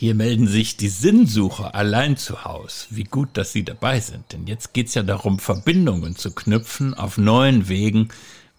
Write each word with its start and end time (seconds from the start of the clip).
Hier 0.00 0.14
melden 0.14 0.46
sich 0.46 0.76
die 0.76 0.90
Sinnsucher 0.90 1.74
allein 1.74 2.16
zu 2.16 2.44
Haus. 2.44 2.86
Wie 2.90 3.02
gut, 3.02 3.30
dass 3.32 3.50
Sie 3.50 3.64
dabei 3.64 3.98
sind. 3.98 4.32
Denn 4.32 4.46
jetzt 4.46 4.72
geht's 4.72 4.94
ja 4.94 5.02
darum, 5.02 5.40
Verbindungen 5.40 6.14
zu 6.14 6.32
knüpfen 6.32 6.94
auf 6.94 7.18
neuen 7.18 7.68
Wegen, 7.68 8.10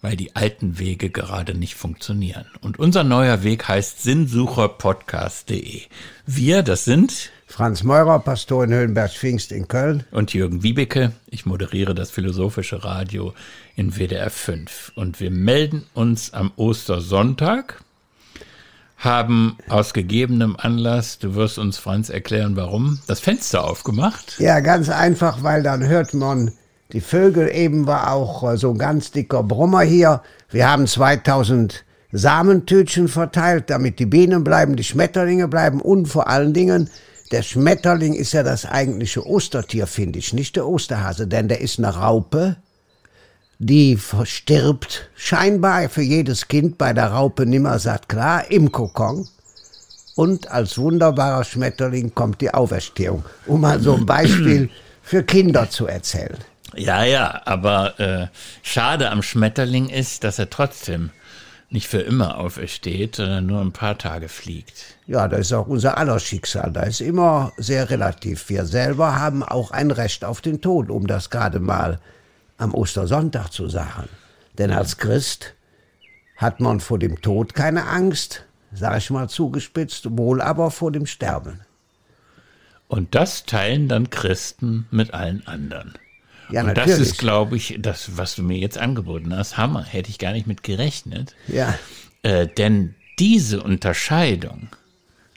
weil 0.02 0.16
die 0.16 0.36
alten 0.36 0.78
Wege 0.78 1.08
gerade 1.08 1.54
nicht 1.54 1.76
funktionieren. 1.76 2.44
Und 2.60 2.78
unser 2.78 3.04
neuer 3.04 3.42
Weg 3.42 3.66
heißt 3.66 4.02
sinnsucherpodcast.de. 4.02 5.80
Wir, 6.26 6.62
das 6.62 6.84
sind 6.84 7.30
Franz 7.46 7.84
Meurer, 7.84 8.18
Pastor 8.18 8.64
in 8.64 8.74
Höhenberg-Pfingst 8.74 9.50
in 9.50 9.66
Köln. 9.66 10.04
Und 10.10 10.34
Jürgen 10.34 10.62
Wiebeke. 10.62 11.12
Ich 11.30 11.46
moderiere 11.46 11.94
das 11.94 12.10
Philosophische 12.10 12.84
Radio 12.84 13.32
in 13.76 13.92
WDR 13.92 14.28
5. 14.28 14.92
Und 14.94 15.20
wir 15.20 15.30
melden 15.30 15.86
uns 15.94 16.34
am 16.34 16.52
Ostersonntag 16.56 17.82
haben 19.00 19.56
aus 19.68 19.94
gegebenem 19.94 20.56
Anlass, 20.58 21.18
du 21.18 21.34
wirst 21.34 21.58
uns, 21.58 21.78
Franz, 21.78 22.10
erklären, 22.10 22.54
warum, 22.54 23.00
das 23.06 23.18
Fenster 23.18 23.64
aufgemacht. 23.64 24.36
Ja, 24.38 24.60
ganz 24.60 24.90
einfach, 24.90 25.42
weil 25.42 25.62
dann 25.62 25.86
hört 25.86 26.14
man 26.14 26.52
die 26.92 27.00
Vögel. 27.00 27.50
Eben 27.54 27.86
war 27.86 28.12
auch 28.12 28.52
äh, 28.52 28.56
so 28.56 28.70
ein 28.70 28.78
ganz 28.78 29.10
dicker 29.10 29.42
Brummer 29.42 29.80
hier. 29.80 30.22
Wir 30.50 30.70
haben 30.70 30.86
2000 30.86 31.84
Samentütchen 32.12 33.08
verteilt, 33.08 33.70
damit 33.70 33.98
die 33.98 34.06
Bienen 34.06 34.44
bleiben, 34.44 34.76
die 34.76 34.84
Schmetterlinge 34.84 35.48
bleiben 35.48 35.80
und 35.80 36.06
vor 36.06 36.28
allen 36.28 36.52
Dingen, 36.52 36.90
der 37.30 37.42
Schmetterling 37.42 38.14
ist 38.14 38.32
ja 38.32 38.42
das 38.42 38.66
eigentliche 38.66 39.24
Ostertier, 39.24 39.86
finde 39.86 40.18
ich, 40.18 40.32
nicht 40.32 40.56
der 40.56 40.66
Osterhase, 40.66 41.28
denn 41.28 41.46
der 41.46 41.60
ist 41.60 41.78
eine 41.78 41.94
Raupe, 41.94 42.56
die 43.60 43.98
verstirbt 43.98 45.10
scheinbar 45.14 45.90
für 45.90 46.00
jedes 46.00 46.48
Kind 46.48 46.78
bei 46.78 46.94
der 46.94 47.08
Raupe 47.08 47.44
nimmersatt 47.44 48.08
klar 48.08 48.50
im 48.50 48.72
Kokon. 48.72 49.28
Und 50.16 50.50
als 50.50 50.78
wunderbarer 50.78 51.44
Schmetterling 51.44 52.14
kommt 52.14 52.40
die 52.40 52.52
Auferstehung, 52.52 53.22
um 53.46 53.60
mal 53.60 53.78
so 53.80 53.94
ein 53.94 54.06
Beispiel 54.06 54.70
für 55.02 55.22
Kinder 55.22 55.68
zu 55.68 55.86
erzählen. 55.86 56.38
Ja, 56.74 57.04
ja, 57.04 57.42
aber 57.44 58.00
äh, 58.00 58.26
schade 58.62 59.10
am 59.10 59.22
Schmetterling 59.22 59.90
ist, 59.90 60.24
dass 60.24 60.38
er 60.38 60.48
trotzdem 60.48 61.10
nicht 61.68 61.86
für 61.86 62.00
immer 62.00 62.38
aufersteht, 62.38 63.16
sondern 63.16 63.44
nur 63.44 63.60
ein 63.60 63.72
paar 63.72 63.98
Tage 63.98 64.28
fliegt. 64.28 64.96
Ja, 65.06 65.28
das 65.28 65.40
ist 65.40 65.52
auch 65.52 65.66
unser 65.66 65.98
aller 65.98 66.18
Schicksal. 66.18 66.72
Da 66.72 66.84
ist 66.84 67.00
immer 67.02 67.52
sehr 67.58 67.90
relativ. 67.90 68.48
Wir 68.48 68.64
selber 68.64 69.20
haben 69.20 69.42
auch 69.42 69.70
ein 69.70 69.90
Recht 69.90 70.24
auf 70.24 70.40
den 70.40 70.62
Tod, 70.62 70.90
um 70.90 71.06
das 71.06 71.28
gerade 71.28 71.60
mal 71.60 72.00
am 72.60 72.74
Ostersonntag 72.74 73.50
zu 73.50 73.68
sagen. 73.68 74.08
Denn 74.58 74.70
als 74.70 74.98
Christ 74.98 75.54
hat 76.36 76.60
man 76.60 76.80
vor 76.80 76.98
dem 76.98 77.20
Tod 77.20 77.54
keine 77.54 77.86
Angst, 77.86 78.44
sag 78.72 78.98
ich 78.98 79.10
mal 79.10 79.28
zugespitzt, 79.28 80.06
wohl 80.16 80.40
aber 80.40 80.70
vor 80.70 80.92
dem 80.92 81.06
Sterben. 81.06 81.60
Und 82.88 83.14
das 83.14 83.44
teilen 83.44 83.88
dann 83.88 84.10
Christen 84.10 84.86
mit 84.90 85.14
allen 85.14 85.46
anderen. 85.46 85.94
Ja, 86.50 86.62
und 86.62 86.68
natürlich. 86.68 86.98
das 86.98 87.08
ist, 87.08 87.18
glaube 87.18 87.56
ich, 87.56 87.76
das, 87.78 88.16
was 88.16 88.34
du 88.34 88.42
mir 88.42 88.58
jetzt 88.58 88.78
angeboten 88.78 89.34
hast, 89.34 89.56
Hammer. 89.56 89.84
Hätte 89.84 90.10
ich 90.10 90.18
gar 90.18 90.32
nicht 90.32 90.46
mit 90.46 90.62
gerechnet. 90.62 91.36
Ja. 91.46 91.78
Äh, 92.22 92.48
denn 92.48 92.94
diese 93.18 93.62
Unterscheidung, 93.62 94.68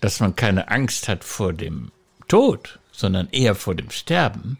dass 0.02 0.20
man 0.20 0.36
keine 0.36 0.70
Angst 0.70 1.08
hat 1.08 1.24
vor 1.24 1.54
dem 1.54 1.92
Tod, 2.28 2.80
sondern 2.92 3.30
eher 3.32 3.56
vor 3.56 3.76
dem 3.76 3.92
Sterben, 3.92 4.58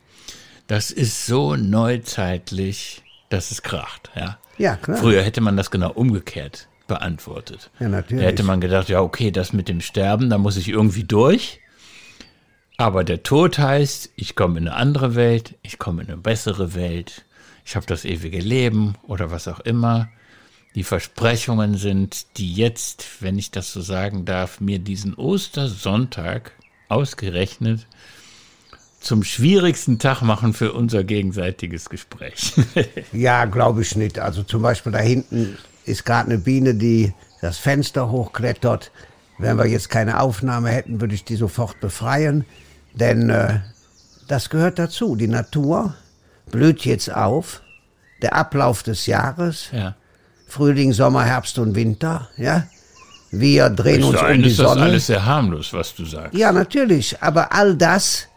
das 0.68 0.92
ist 0.92 1.26
so 1.26 1.56
neuzeitlich, 1.56 3.04
dass 3.30 3.52
es 3.52 3.62
kracht, 3.64 4.12
ja. 4.16 4.38
Ja, 4.58 4.76
klar. 4.76 4.98
Früher 4.98 5.24
hätte 5.24 5.42
man 5.42 5.58
das 5.58 5.72
genau 5.72 5.92
umgekehrt 5.92 6.68
beantwortet. 6.88 7.72
Ja, 7.80 7.90
natürlich. 7.90 8.24
Da 8.24 8.30
hätte 8.30 8.44
man 8.44 8.62
gedacht, 8.62 8.90
ja, 8.90 9.02
okay, 9.02 9.32
das 9.32 9.54
mit 9.54 9.68
dem 9.68 9.82
Sterben, 9.82 10.30
da 10.30 10.38
muss 10.38 10.58
ich 10.58 10.70
irgendwie 10.70 11.04
durch. 11.04 11.60
Aber 12.78 13.04
der 13.04 13.24
Tod 13.24 13.58
heißt, 13.58 14.12
ich 14.16 14.36
komme 14.36 14.60
in 14.60 14.68
eine 14.68 14.76
andere 14.76 15.16
Welt, 15.16 15.56
ich 15.62 15.80
komme 15.80 16.04
in 16.04 16.10
eine 16.10 16.18
bessere 16.18 16.76
Welt, 16.76 17.26
ich 17.66 17.76
habe 17.76 17.86
das 17.86 18.04
ewige 18.04 18.40
Leben 18.40 18.96
oder 19.04 19.32
was 19.32 19.48
auch 19.48 19.60
immer. 19.62 20.10
Die 20.76 20.84
Versprechungen 20.84 21.78
sind, 21.78 22.38
die 22.38 22.54
jetzt, 22.54 23.22
wenn 23.22 23.38
ich 23.38 23.52
das 23.52 23.72
so 23.72 23.82
sagen 23.82 24.26
darf, 24.26 24.60
mir 24.60 24.80
diesen 24.80 25.14
Ostersonntag 25.14 26.52
ausgerechnet 26.90 27.88
zum 29.04 29.24
schwierigsten 29.24 30.00
Tag 30.00 30.22
machen 30.22 30.54
für 30.54 30.74
unser 30.74 31.04
gegenseitiges 31.04 31.90
Gespräch. 31.90 32.54
ja, 33.12 33.46
glaube 33.46 33.82
ich 33.82 33.96
nicht. 33.96 34.20
Also 34.20 34.44
zum 34.44 34.62
Beispiel 34.62 34.92
da 34.92 35.00
hinten 35.00 35.58
ist 35.86 36.06
gerade 36.06 36.30
eine 36.30 36.40
Biene, 36.40 36.74
die 36.76 37.14
das 37.42 37.58
Fenster 37.58 38.10
hochklettert. 38.10 38.92
Wenn 39.38 39.58
wir 39.58 39.66
jetzt 39.66 39.90
keine 39.90 40.22
Aufnahme 40.22 40.70
hätten, 40.70 41.02
würde 41.02 41.16
ich 41.16 41.26
die 41.26 41.36
sofort 41.36 41.80
befreien. 41.82 42.46
Denn 42.94 43.30
äh, 43.30 43.60
das 44.28 44.50
gehört 44.50 44.80
dazu. 44.80 45.16
Die 45.16 45.28
Natur 45.28 45.96
blüht 46.50 46.86
jetzt 46.86 47.14
auf. 47.14 47.62
Der 48.22 48.36
Ablauf 48.36 48.84
des 48.84 49.06
Jahres. 49.06 49.68
Ja. 49.74 49.96
Frühling, 50.48 50.94
Sommer, 50.94 51.24
Herbst 51.26 51.60
und 51.60 51.76
Winter. 51.76 52.30
Ja. 52.38 52.68
Wir 53.32 53.70
drehen 53.70 54.04
uns 54.04 54.22
um 54.22 54.44
die 54.44 54.50
Sonne. 54.50 54.70
Das 54.70 54.76
ist 54.76 54.82
alles 54.84 55.08
sehr 55.08 55.26
harmlos, 55.26 55.74
was 55.74 55.94
du 55.96 56.06
sagst. 56.06 56.36
Ja, 56.36 56.52
natürlich. 56.52 57.22
Aber 57.22 57.52
all 57.52 57.76
das 57.76 58.28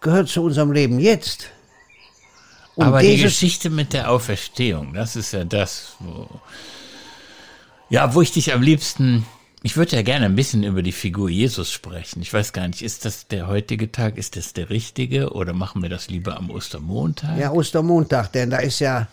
gehört 0.00 0.28
zu 0.28 0.42
unserem 0.42 0.72
Leben 0.72 0.98
jetzt. 0.98 1.50
Und 2.74 2.86
Aber 2.86 3.00
die 3.00 3.18
Geschichte 3.18 3.68
mit 3.68 3.92
der 3.92 4.10
Auferstehung, 4.10 4.94
das 4.94 5.16
ist 5.16 5.32
ja 5.32 5.44
das, 5.44 5.96
wo, 5.98 6.28
ja, 7.88 8.14
wo 8.14 8.22
ich 8.22 8.32
dich 8.32 8.54
am 8.54 8.62
liebsten, 8.62 9.26
ich 9.62 9.76
würde 9.76 9.96
ja 9.96 10.02
gerne 10.02 10.26
ein 10.26 10.36
bisschen 10.36 10.62
über 10.62 10.80
die 10.82 10.92
Figur 10.92 11.28
Jesus 11.28 11.70
sprechen. 11.70 12.22
Ich 12.22 12.32
weiß 12.32 12.52
gar 12.52 12.66
nicht, 12.68 12.80
ist 12.80 13.04
das 13.04 13.26
der 13.26 13.48
heutige 13.48 13.92
Tag, 13.92 14.16
ist 14.16 14.36
das 14.36 14.54
der 14.54 14.70
richtige 14.70 15.32
oder 15.32 15.52
machen 15.52 15.82
wir 15.82 15.90
das 15.90 16.08
lieber 16.08 16.36
am 16.36 16.50
Ostermontag? 16.50 17.38
Ja, 17.38 17.50
Ostermontag, 17.50 18.32
denn 18.32 18.50
da 18.50 18.58
ist 18.58 18.78
ja 18.78 19.08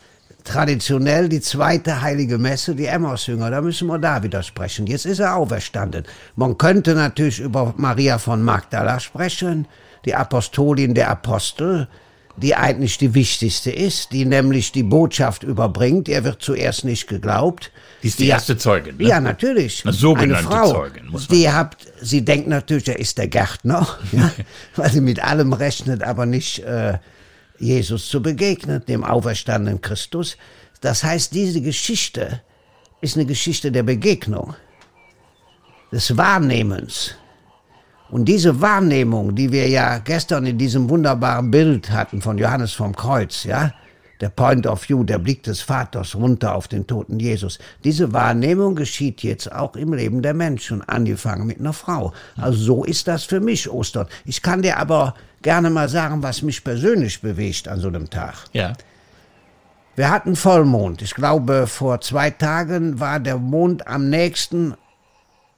traditionell 0.46 1.28
die 1.28 1.42
zweite 1.42 2.02
heilige 2.02 2.38
Messe, 2.38 2.74
die 2.74 2.86
Emmausjünger. 2.86 3.52
Da 3.52 3.60
müssen 3.60 3.88
wir 3.88 4.00
da 4.00 4.24
wieder 4.24 4.44
sprechen. 4.44 4.88
Jetzt 4.88 5.06
ist 5.06 5.20
er 5.20 5.36
auferstanden. 5.36 6.06
Man 6.38 6.58
könnte 6.58 6.96
natürlich 6.96 7.42
über 7.42 7.74
Maria 7.76 8.18
von 8.18 8.42
Magdala 8.42 9.02
sprechen 9.02 9.68
die 10.08 10.16
Apostolin 10.16 10.94
der 10.94 11.10
Apostel, 11.10 11.88
die 12.38 12.56
eigentlich 12.56 12.98
die 12.98 13.14
wichtigste 13.14 13.72
ist, 13.72 14.12
die 14.14 14.24
nämlich 14.24 14.72
die 14.72 14.84
Botschaft 14.84 15.44
überbringt. 15.44 16.08
Er 16.08 16.24
wird 16.24 16.42
zuerst 16.42 16.86
nicht 16.86 17.08
geglaubt. 17.08 17.72
Die 18.04 18.08
ist 18.08 18.20
die, 18.20 18.24
die 18.24 18.30
erste 18.30 18.58
Zeugin, 18.58 18.98
ne? 18.98 19.08
Ja, 19.08 19.20
natürlich. 19.20 19.84
Eine 19.84 19.94
sogenannte 19.94 20.50
Eine 20.50 20.66
Frau, 20.66 20.72
Zeugin, 20.72 21.08
muss 21.08 21.28
man 21.28 21.38
die 21.38 21.52
habt, 21.52 21.88
sie 22.02 22.24
denkt 22.24 22.48
natürlich, 22.48 22.88
er 22.88 23.00
ist 23.00 23.18
der 23.18 23.28
Gärtner, 23.28 23.88
ja, 24.12 24.32
weil 24.76 24.92
sie 24.92 25.02
mit 25.02 25.20
allem 25.20 25.52
rechnet, 25.52 26.04
aber 26.04 26.26
nicht 26.26 26.60
äh, 26.60 27.00
Jesus 27.60 28.08
zu 28.08 28.22
begegnen, 28.22 28.86
dem 28.88 29.04
auferstandenen 29.04 29.82
Christus. 29.82 30.38
Das 30.80 31.04
heißt, 31.04 31.34
diese 31.34 31.60
Geschichte 31.62 32.42
ist 33.02 33.18
eine 33.18 33.26
Geschichte 33.26 33.72
der 33.72 33.84
Begegnung, 33.84 34.56
des 35.92 36.16
Wahrnehmens, 36.16 37.16
und 38.10 38.26
diese 38.26 38.62
Wahrnehmung, 38.62 39.36
die 39.36 39.52
wir 39.52 39.68
ja 39.68 40.00
gestern 40.00 40.46
in 40.46 40.58
diesem 40.58 40.90
wunderbaren 40.90 41.52
Bild 41.52 41.92
hatten 41.92 42.22
von 42.22 42.38
Johannes 42.38 42.74
vom 42.74 42.96
Kreuz, 42.96 43.44
ja, 43.44 43.74
der 44.22 44.30
Point 44.30 44.66
of 44.66 44.88
View, 44.88 45.04
der 45.04 45.20
Blick 45.20 45.44
des 45.44 45.62
Vaters 45.62 46.16
runter 46.16 46.56
auf 46.56 46.68
den 46.68 46.88
toten 46.88 47.20
Jesus. 47.20 47.60
Diese 47.84 48.14
Wahrnehmung 48.14 48.76
geschieht 48.76 49.22
jetzt 49.22 49.52
auch 49.52 49.76
im 49.76 49.94
Leben 49.94 50.22
der 50.22 50.34
Menschen, 50.34 50.82
angefangen 50.88 51.46
mit 51.46 51.60
einer 51.60 51.74
Frau. 51.74 52.14
Also 52.36 52.58
so 52.58 52.84
ist 52.84 53.08
das 53.08 53.26
für 53.26 53.40
mich 53.40 53.70
Ostern. 53.70 54.08
Ich 54.26 54.42
kann 54.42 54.62
dir 54.62 54.78
aber 54.78 55.14
gerne 55.42 55.70
mal 55.70 55.90
sagen, 55.90 56.24
was 56.24 56.42
mich 56.42 56.64
persönlich 56.64 57.22
bewegt 57.22 57.68
an 57.68 57.80
so 57.80 57.88
einem 57.88 58.10
Tag. 58.10 58.36
Ja. 58.54 58.74
Wir 59.96 60.10
hatten 60.10 60.36
Vollmond. 60.36 61.02
Ich 61.02 61.16
glaube, 61.16 61.68
vor 61.68 62.02
zwei 62.02 62.30
Tagen 62.30 63.00
war 63.00 63.20
der 63.20 63.38
Mond 63.38 63.88
am 63.88 64.10
nächsten 64.10 64.76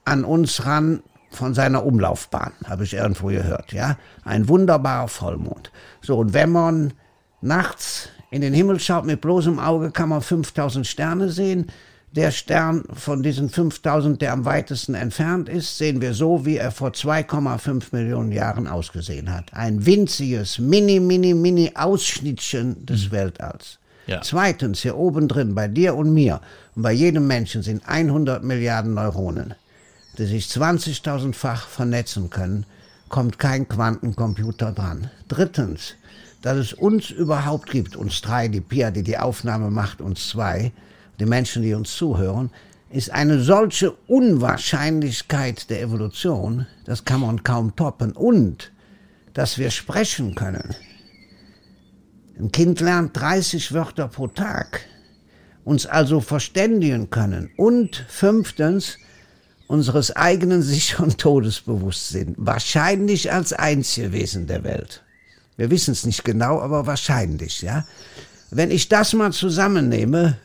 an 0.04 0.24
uns 0.24 0.64
ran 0.64 1.02
von 1.30 1.54
seiner 1.54 1.86
Umlaufbahn, 1.86 2.52
habe 2.66 2.84
ich 2.84 2.94
irgendwo 2.94 3.28
gehört, 3.28 3.72
ja. 3.72 3.96
Ein 4.24 4.48
wunderbarer 4.48 5.08
Vollmond. 5.08 5.70
So, 6.02 6.18
und 6.18 6.32
wenn 6.32 6.50
man 6.50 6.92
nachts 7.40 8.08
in 8.30 8.42
den 8.42 8.54
Himmel 8.54 8.80
schaut 8.80 9.06
mit 9.06 9.20
bloßem 9.20 9.58
Auge, 9.58 9.90
kann 9.90 10.08
man 10.08 10.20
5000 10.20 10.86
Sterne 10.86 11.30
sehen. 11.30 11.66
Der 12.12 12.32
Stern 12.32 12.82
von 12.92 13.22
diesen 13.22 13.48
5000, 13.48 14.20
der 14.20 14.32
am 14.32 14.44
weitesten 14.44 14.94
entfernt 14.94 15.48
ist, 15.48 15.78
sehen 15.78 16.00
wir 16.00 16.12
so, 16.12 16.44
wie 16.44 16.56
er 16.56 16.72
vor 16.72 16.90
2,5 16.90 17.84
Millionen 17.92 18.32
Jahren 18.32 18.66
ausgesehen 18.66 19.32
hat. 19.32 19.54
Ein 19.54 19.86
winziges, 19.86 20.58
mini, 20.58 20.98
mini, 20.98 21.34
mini 21.34 21.70
Ausschnittchen 21.76 22.84
des 22.84 23.06
mhm. 23.06 23.12
Weltalls. 23.12 23.78
Ja. 24.06 24.22
Zweitens, 24.22 24.82
hier 24.82 24.96
oben 24.96 25.28
drin, 25.28 25.54
bei 25.54 25.68
dir 25.68 25.94
und 25.94 26.12
mir 26.12 26.40
und 26.74 26.82
bei 26.82 26.90
jedem 26.90 27.28
Menschen 27.28 27.62
sind 27.62 27.88
100 27.88 28.42
Milliarden 28.42 28.94
Neuronen 28.94 29.54
die 30.20 30.26
sich 30.26 30.44
20.000-fach 30.46 31.66
vernetzen 31.66 32.28
können, 32.28 32.66
kommt 33.08 33.38
kein 33.38 33.66
Quantencomputer 33.66 34.70
dran. 34.70 35.10
Drittens, 35.28 35.94
dass 36.42 36.58
es 36.58 36.72
uns 36.74 37.10
überhaupt 37.10 37.70
gibt, 37.70 37.96
uns 37.96 38.20
drei, 38.20 38.48
die 38.48 38.60
Pia, 38.60 38.90
die 38.90 39.02
die 39.02 39.16
Aufnahme 39.16 39.70
macht, 39.70 40.02
uns 40.02 40.28
zwei, 40.28 40.72
die 41.18 41.24
Menschen, 41.24 41.62
die 41.62 41.72
uns 41.72 41.96
zuhören, 41.96 42.50
ist 42.90 43.10
eine 43.10 43.40
solche 43.40 43.92
Unwahrscheinlichkeit 44.08 45.70
der 45.70 45.80
Evolution, 45.80 46.66
das 46.84 47.06
kann 47.06 47.20
man 47.20 47.42
kaum 47.42 47.74
toppen. 47.74 48.12
Und 48.12 48.72
dass 49.32 49.56
wir 49.56 49.70
sprechen 49.70 50.34
können. 50.34 50.74
Ein 52.38 52.52
Kind 52.52 52.80
lernt 52.80 53.16
30 53.16 53.72
Wörter 53.72 54.08
pro 54.08 54.26
Tag, 54.26 54.82
uns 55.64 55.86
also 55.86 56.20
verständigen 56.20 57.08
können. 57.08 57.50
Und 57.56 58.04
fünftens, 58.08 58.98
unseres 59.70 60.16
eigenen 60.16 60.62
sicheren 60.62 61.16
Todesbewusstsein. 61.16 62.34
Wahrscheinlich 62.36 63.32
als 63.32 63.52
einzige 63.52 64.12
Wesen 64.12 64.48
der 64.48 64.64
Welt. 64.64 65.02
Wir 65.56 65.70
wissen 65.70 65.92
es 65.92 66.04
nicht 66.04 66.24
genau, 66.24 66.60
aber 66.60 66.86
wahrscheinlich, 66.86 67.62
ja. 67.62 67.86
Wenn 68.50 68.72
ich 68.72 68.88
das 68.88 69.12
mal 69.12 69.32
zusammennehme, 69.32 70.38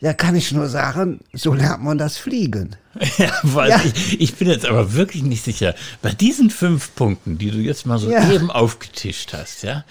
ja, 0.00 0.12
kann 0.12 0.36
ich 0.36 0.52
nur 0.52 0.68
sagen, 0.68 1.18
so 1.32 1.52
lernt 1.52 1.82
man 1.82 1.98
das 1.98 2.16
Fliegen. 2.16 2.76
Ja, 3.16 3.32
weil 3.44 3.70
ja. 3.70 3.80
Ich, 3.84 4.20
ich, 4.20 4.34
bin 4.34 4.48
jetzt 4.48 4.66
aber 4.66 4.92
wirklich 4.92 5.22
nicht 5.22 5.44
sicher. 5.44 5.74
Bei 6.02 6.10
diesen 6.10 6.50
fünf 6.50 6.96
Punkten, 6.96 7.38
die 7.38 7.52
du 7.52 7.58
jetzt 7.58 7.86
mal 7.86 7.98
so 7.98 8.10
ja. 8.10 8.28
eben 8.32 8.50
aufgetischt 8.50 9.32
hast, 9.34 9.62
ja, 9.62 9.84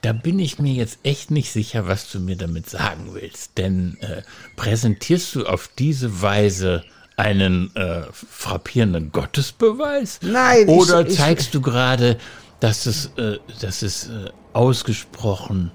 da 0.00 0.14
bin 0.14 0.38
ich 0.38 0.58
mir 0.58 0.72
jetzt 0.72 0.98
echt 1.02 1.30
nicht 1.30 1.52
sicher, 1.52 1.86
was 1.86 2.10
du 2.10 2.20
mir 2.20 2.36
damit 2.36 2.70
sagen 2.70 3.10
willst. 3.12 3.58
Denn 3.58 3.98
äh, 4.00 4.22
präsentierst 4.56 5.34
du 5.34 5.44
auf 5.44 5.68
diese 5.78 6.22
Weise 6.22 6.84
einen 7.16 7.74
äh, 7.76 8.02
frappierenden 8.12 9.12
Gottesbeweis? 9.12 10.20
Nein. 10.22 10.68
Oder 10.68 11.06
ich, 11.06 11.16
zeigst 11.16 11.46
ich, 11.46 11.52
du 11.52 11.60
gerade, 11.60 12.18
dass 12.60 12.86
es, 12.86 13.10
äh, 13.16 13.38
dass 13.60 13.82
es 13.82 14.08
äh, 14.08 14.30
ausgesprochen, 14.52 15.70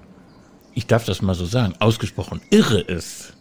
ich 0.74 0.86
darf 0.86 1.04
das 1.04 1.22
mal 1.22 1.34
so 1.34 1.46
sagen, 1.46 1.74
ausgesprochen 1.78 2.40
irre 2.50 2.80
ist, 2.80 3.34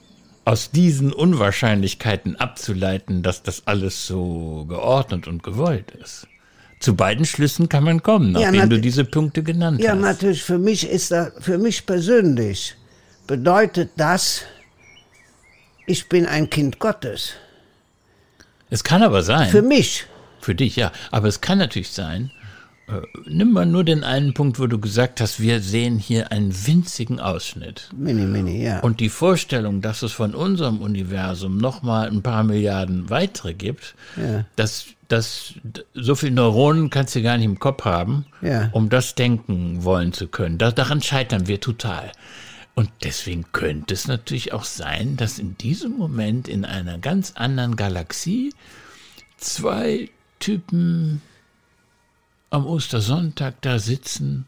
aus 0.46 0.72
diesen 0.72 1.12
Unwahrscheinlichkeiten 1.12 2.38
abzuleiten, 2.38 3.22
dass 3.22 3.44
das 3.44 3.64
alles 3.68 4.08
so 4.08 4.66
geordnet 4.70 5.28
und 5.28 5.44
gewollt 5.44 5.92
ist. 5.92 6.28
Zu 6.80 6.96
beiden 6.96 7.26
Schlüssen 7.26 7.70
kann 7.70 7.84
man 7.84 8.04
kommen, 8.04 8.32
nachdem 8.32 8.54
ja, 8.54 8.66
du 8.68 8.80
diese 8.80 9.04
Punkte 9.04 9.44
genannt 9.44 9.82
ja, 9.82 9.92
hast. 9.92 9.96
Ja, 9.98 10.02
natürlich. 10.02 10.44
Für 10.44 10.60
mich 10.60 10.88
ist 10.88 11.12
das, 11.12 11.34
für 11.40 11.58
mich 11.58 11.86
persönlich 11.86 12.76
bedeutet 13.26 13.92
das, 13.98 14.44
ich 15.86 16.08
bin 16.08 16.26
ein 16.26 16.50
Kind 16.50 16.80
Gottes. 16.80 17.34
Es 18.70 18.84
kann 18.84 19.04
aber 19.04 19.24
sein. 19.24 19.50
Für 19.50 19.62
mich. 19.62 20.06
Für 20.40 20.56
dich, 20.56 20.76
ja. 20.76 20.92
Aber 21.12 21.28
es 21.28 21.42
kann 21.42 21.58
natürlich 21.58 21.90
sein, 21.90 22.32
äh, 22.88 23.02
nimm 23.26 23.52
mal 23.52 23.66
nur 23.66 23.84
den 23.84 24.04
einen 24.04 24.34
Punkt, 24.34 24.60
wo 24.60 24.68
du 24.68 24.80
gesagt 24.80 25.20
hast, 25.20 25.42
wir 25.42 25.60
sehen 25.60 26.00
hier 26.00 26.32
einen 26.32 26.54
winzigen 26.66 27.20
Ausschnitt. 27.20 27.90
Mini, 27.96 28.26
mini, 28.26 28.64
ja. 28.64 28.80
Und 28.80 29.00
die 29.00 29.10
Vorstellung, 29.10 29.82
dass 29.82 30.04
es 30.04 30.14
von 30.14 30.34
unserem 30.34 30.80
Universum 30.80 31.58
noch 31.58 31.82
mal 31.82 32.08
ein 32.08 32.22
paar 32.22 32.44
Milliarden 32.44 33.10
weitere 33.10 33.54
gibt, 33.54 33.96
ja. 34.16 34.46
dass 34.56 34.86
das 35.10 35.54
so 35.94 36.16
viele 36.16 36.34
Neuronen 36.34 36.90
kannst 36.90 37.16
du 37.16 37.22
gar 37.22 37.38
nicht 37.38 37.46
im 37.46 37.60
Kopf 37.60 37.86
haben, 37.86 38.26
ja. 38.42 38.70
um 38.74 38.90
das 38.90 39.16
denken 39.16 39.84
wollen 39.84 40.14
zu 40.14 40.28
können. 40.28 40.58
Da, 40.58 40.72
daran 40.72 41.02
scheitern 41.02 41.48
wir 41.48 41.60
total. 41.60 42.12
Und 42.78 42.92
deswegen 43.02 43.44
könnte 43.54 43.96
es 43.96 44.08
natürlich 44.08 44.54
auch 44.54 44.64
sein, 44.64 45.18
dass 45.18 45.40
in 45.40 45.58
diesem 45.58 45.98
Moment 45.98 46.48
in 46.48 46.64
einer 46.64 47.00
ganz 47.00 47.32
anderen 47.34 47.76
Galaxie 47.76 48.54
zwei 49.38 50.12
Typen 50.38 51.24
am 52.52 52.68
Ostersonntag 52.68 53.60
da 53.62 53.80
sitzen 53.80 54.48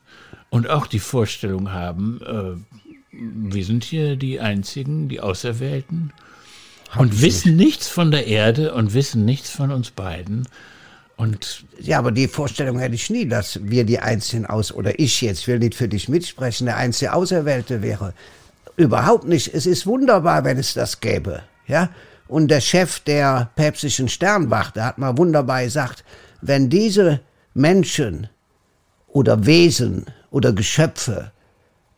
und 0.52 0.70
auch 0.70 0.86
die 0.86 1.00
Vorstellung 1.00 1.72
haben, 1.72 2.22
äh, 2.22 2.78
wir 3.12 3.66
sind 3.66 3.84
hier 3.84 4.16
die 4.16 4.40
Einzigen, 4.40 5.10
die 5.10 5.22
Auserwählten 5.22 6.14
und 6.98 7.24
wissen 7.24 7.56
nicht. 7.56 7.66
nichts 7.66 7.88
von 7.88 8.12
der 8.12 8.28
Erde 8.28 8.76
und 8.76 8.94
wissen 8.94 9.26
nichts 9.26 9.50
von 9.50 9.72
uns 9.72 9.90
beiden. 9.90 10.48
Und 11.20 11.66
ja, 11.78 12.00
aber 12.00 12.14
die 12.14 12.30
Vorstellung 12.30 12.80
hätte 12.80 12.96
ich 12.96 13.10
nie, 13.10 13.28
dass 13.28 13.60
wir 13.62 13.84
die 13.84 14.00
Einzigen 14.00 14.46
aus, 14.46 14.72
oder 14.72 14.98
ich 15.00 15.20
jetzt, 15.20 15.46
will 15.50 15.60
nicht 15.60 15.76
für 15.76 15.90
dich 15.90 16.08
mitsprechen, 16.08 16.66
der 16.68 16.78
einzige 16.78 17.12
Auserwählte 17.12 17.82
wäre. 17.82 18.14
Überhaupt 18.78 19.26
nicht. 19.26 19.54
Es 19.54 19.66
ist 19.66 19.86
wunderbar, 19.86 20.46
wenn 20.46 20.58
es 20.58 20.74
das 20.74 21.02
gäbe. 21.02 21.42
Ja? 21.68 21.90
Und 22.30 22.48
der 22.48 22.62
Chef 22.62 23.02
der 23.02 23.50
päpstlichen 23.58 24.08
Sternwacht, 24.08 24.78
hat 24.78 24.98
mal 24.98 25.18
wunderbar 25.18 25.62
gesagt, 25.62 26.06
wenn 26.40 26.70
diese 26.70 27.20
Menschen 27.54 28.30
oder 29.10 29.46
Wesen 29.46 30.06
oder 30.32 30.54
Geschöpfe 30.54 31.34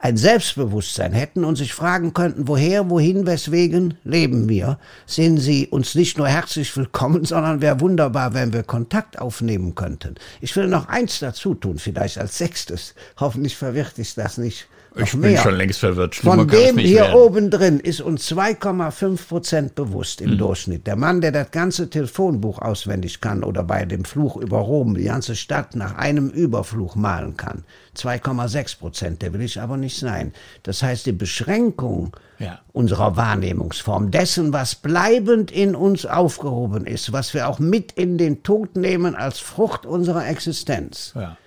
ein 0.02 0.18
Selbstbewusstsein 0.18 1.14
hätten 1.14 1.46
und 1.46 1.56
sich 1.58 1.74
fragen 1.74 2.14
könnten, 2.14 2.48
woher, 2.48 2.90
wohin, 2.90 3.28
weswegen 3.28 4.00
leben 4.04 4.50
wir, 4.50 4.80
sind 5.06 5.38
sie 5.38 5.68
uns 5.68 5.94
nicht 5.94 6.18
nur 6.18 6.28
herzlich 6.28 6.76
willkommen, 6.76 7.24
sondern 7.32 7.62
wäre 7.62 7.80
wunderbar, 7.80 8.34
wenn 8.34 8.52
wir 8.52 8.64
Kontakt 8.64 9.20
aufnehmen 9.20 9.76
könnten. 9.76 10.16
Ich 10.42 10.56
will 10.56 10.68
noch 10.68 10.88
eins 10.90 11.20
dazu 11.20 11.54
tun, 11.54 11.78
vielleicht 11.78 12.18
als 12.18 12.40
sechstes. 12.40 12.96
Hoffentlich 13.20 13.56
verwirrt 13.56 14.00
ich 14.00 14.16
das 14.16 14.40
nicht 14.40 14.68
ich 14.96 15.12
bin 15.12 15.22
mehr. 15.22 15.42
schon 15.42 15.56
längst 15.56 15.80
verwirrt. 15.80 16.16
Schlimmer 16.16 16.38
Von 16.38 16.48
dem 16.50 16.78
hier 16.78 17.02
werden. 17.02 17.16
oben 17.16 17.50
drin 17.50 17.80
ist 17.80 18.02
uns 18.02 18.30
2,5 18.30 19.28
Prozent 19.28 19.76
bewusst 19.76 20.20
im 20.20 20.32
mhm. 20.32 20.38
Durchschnitt. 20.38 20.86
Der 20.86 20.98
Mann, 20.98 21.22
der 21.22 21.32
das 21.32 21.52
ganze 21.52 21.90
Telefonbuch 21.90 22.60
auswendig 22.60 23.22
kann 23.22 23.44
oder 23.44 23.64
bei 23.64 23.86
dem 23.86 24.04
Fluch 24.04 24.36
über 24.36 24.58
Rom 24.58 24.96
die 24.96 25.06
ganze 25.06 25.36
Stadt 25.38 25.76
nach 25.76 25.96
einem 25.96 26.30
Überfluch 26.30 26.96
malen 26.96 27.38
kann. 27.38 27.64
2,6 27.96 28.80
Prozent, 28.80 29.22
der 29.22 29.34
will 29.34 29.42
ich 29.42 29.62
aber 29.62 29.78
nicht 29.78 29.98
sein. 29.98 30.34
Das 30.64 30.84
heißt, 30.84 31.06
die 31.06 31.14
Beschränkung 31.14 32.16
ja. 32.40 32.60
unserer 32.74 33.16
Wahrnehmungsform, 33.16 34.12
dessen, 34.12 34.52
was 34.52 34.76
bleibend 34.76 35.52
in 35.52 35.74
uns 35.74 36.06
aufgehoben 36.06 36.86
ist, 36.86 37.14
was 37.14 37.34
wir 37.34 37.48
auch 37.48 37.60
mit 37.60 37.94
in 37.94 38.18
den 38.18 38.44
Tod 38.44 38.76
nehmen 38.76 39.16
als 39.16 39.40
Frucht 39.40 39.86
unserer 39.86 40.28
Existenz. 40.28 41.14
Ja 41.16 41.38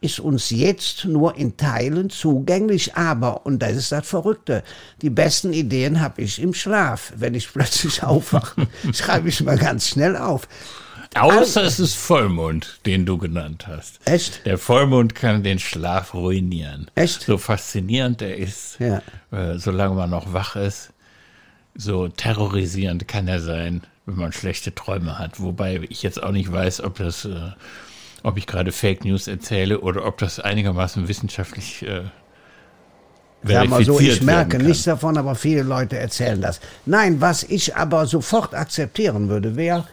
ist 0.00 0.20
uns 0.20 0.50
jetzt 0.50 1.04
nur 1.04 1.36
in 1.36 1.56
Teilen 1.56 2.10
zugänglich, 2.10 2.94
aber, 2.94 3.44
und 3.46 3.60
das 3.60 3.72
ist 3.72 3.92
das 3.92 4.06
Verrückte, 4.06 4.62
die 5.02 5.10
besten 5.10 5.52
Ideen 5.52 6.00
habe 6.00 6.22
ich 6.22 6.40
im 6.40 6.54
Schlaf. 6.54 7.12
Wenn 7.16 7.34
ich 7.34 7.52
plötzlich 7.52 8.02
aufwache, 8.04 8.68
schreibe 8.92 9.28
ich 9.28 9.42
mal 9.42 9.58
ganz 9.58 9.88
schnell 9.88 10.16
auf. 10.16 10.48
Außer 11.14 11.64
es 11.64 11.80
ist 11.80 11.94
Vollmond, 11.94 12.80
den 12.86 13.06
du 13.06 13.18
genannt 13.18 13.66
hast. 13.66 13.98
Echt? 14.04 14.44
Der 14.46 14.58
Vollmond 14.58 15.14
kann 15.14 15.42
den 15.42 15.58
Schlaf 15.58 16.14
ruinieren. 16.14 16.90
Echt? 16.94 17.22
So 17.22 17.38
faszinierend 17.38 18.22
er 18.22 18.36
ist, 18.36 18.78
ja. 18.78 19.02
äh, 19.30 19.58
solange 19.58 19.94
man 19.94 20.10
noch 20.10 20.32
wach 20.32 20.54
ist, 20.54 20.90
so 21.74 22.08
terrorisierend 22.08 23.08
kann 23.08 23.26
er 23.26 23.40
sein, 23.40 23.82
wenn 24.06 24.16
man 24.16 24.32
schlechte 24.32 24.74
Träume 24.74 25.18
hat. 25.18 25.40
Wobei 25.40 25.80
ich 25.88 26.02
jetzt 26.02 26.22
auch 26.22 26.32
nicht 26.32 26.52
weiß, 26.52 26.82
ob 26.82 26.98
das 26.98 27.24
äh, 27.24 27.52
ob 28.22 28.36
ich 28.36 28.46
gerade 28.46 28.72
Fake 28.72 29.04
News 29.04 29.28
erzähle 29.28 29.80
oder 29.80 30.04
ob 30.04 30.18
das 30.18 30.40
einigermaßen 30.40 31.08
wissenschaftlich 31.08 31.82
äh, 31.82 32.02
Sag 33.44 33.68
mal 33.68 33.84
so, 33.84 34.00
ich 34.00 34.20
merke 34.22 34.58
nichts 34.58 34.84
davon, 34.84 35.16
aber 35.16 35.36
viele 35.36 35.62
Leute 35.62 35.96
erzählen 35.96 36.40
das. 36.40 36.60
Nein, 36.86 37.20
was 37.20 37.44
ich 37.44 37.76
aber 37.76 38.06
sofort 38.06 38.52
akzeptieren 38.54 39.28
würde, 39.28 39.54
wäre 39.54 39.86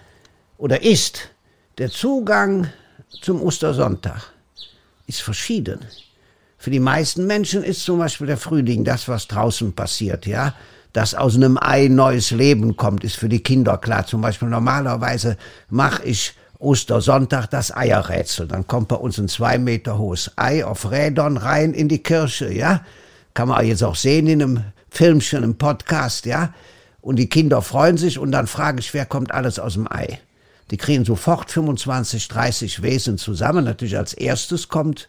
oder 0.57 0.81
ist 0.81 1.29
der 1.77 1.91
Zugang 1.91 2.69
zum 3.21 3.41
Ostersonntag 3.41 4.21
ist 5.07 5.21
verschieden. 5.21 5.79
Für 6.57 6.71
die 6.71 6.79
meisten 6.79 7.27
Menschen 7.27 7.63
ist 7.63 7.83
zum 7.83 7.99
Beispiel 7.99 8.27
der 8.27 8.37
Frühling 8.37 8.83
das, 8.83 9.07
was 9.07 9.27
draußen 9.27 9.73
passiert, 9.73 10.25
ja. 10.25 10.55
Dass 10.93 11.13
aus 11.13 11.35
einem 11.35 11.59
Ei 11.61 11.89
neues 11.89 12.31
Leben 12.31 12.77
kommt, 12.77 13.03
ist 13.03 13.17
für 13.17 13.29
die 13.29 13.43
Kinder 13.43 13.77
klar. 13.77 14.07
Zum 14.07 14.21
Beispiel 14.21 14.47
normalerweise 14.47 15.37
mache 15.69 16.03
ich 16.05 16.33
Ostersonntag 16.65 17.47
das 17.47 17.75
Eierrätsel. 17.75 18.47
Dann 18.47 18.65
kommt 18.65 18.87
bei 18.87 18.95
uns 18.95 19.19
ein 19.19 19.27
zwei 19.27 19.57
Meter 19.57 19.97
hohes 19.97 20.31
Ei 20.35 20.65
auf 20.65 20.89
Rädern 20.91 21.37
rein 21.37 21.73
in 21.73 21.87
die 21.87 22.01
Kirche, 22.01 22.51
ja. 22.51 22.83
Kann 23.33 23.49
man 23.49 23.65
jetzt 23.65 23.83
auch 23.83 23.95
sehen 23.95 24.27
in 24.27 24.41
einem 24.41 24.63
Filmchen, 24.89 25.43
im 25.43 25.57
Podcast, 25.57 26.25
ja. 26.25 26.53
Und 27.01 27.17
die 27.17 27.29
Kinder 27.29 27.61
freuen 27.61 27.97
sich 27.97 28.17
und 28.17 28.31
dann 28.31 28.47
frage 28.47 28.79
ich, 28.79 28.93
wer 28.93 29.05
kommt 29.05 29.31
alles 29.31 29.59
aus 29.59 29.73
dem 29.73 29.87
Ei? 29.91 30.19
Die 30.71 30.77
kriegen 30.77 31.05
sofort 31.05 31.51
25, 31.51 32.27
30 32.27 32.81
Wesen 32.81 33.19
zusammen. 33.19 33.63
Natürlich 33.63 33.97
als 33.97 34.13
erstes 34.13 34.67
kommt 34.67 35.07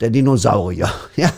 der 0.00 0.10
Dinosaurier, 0.10 0.92
ja. 1.16 1.32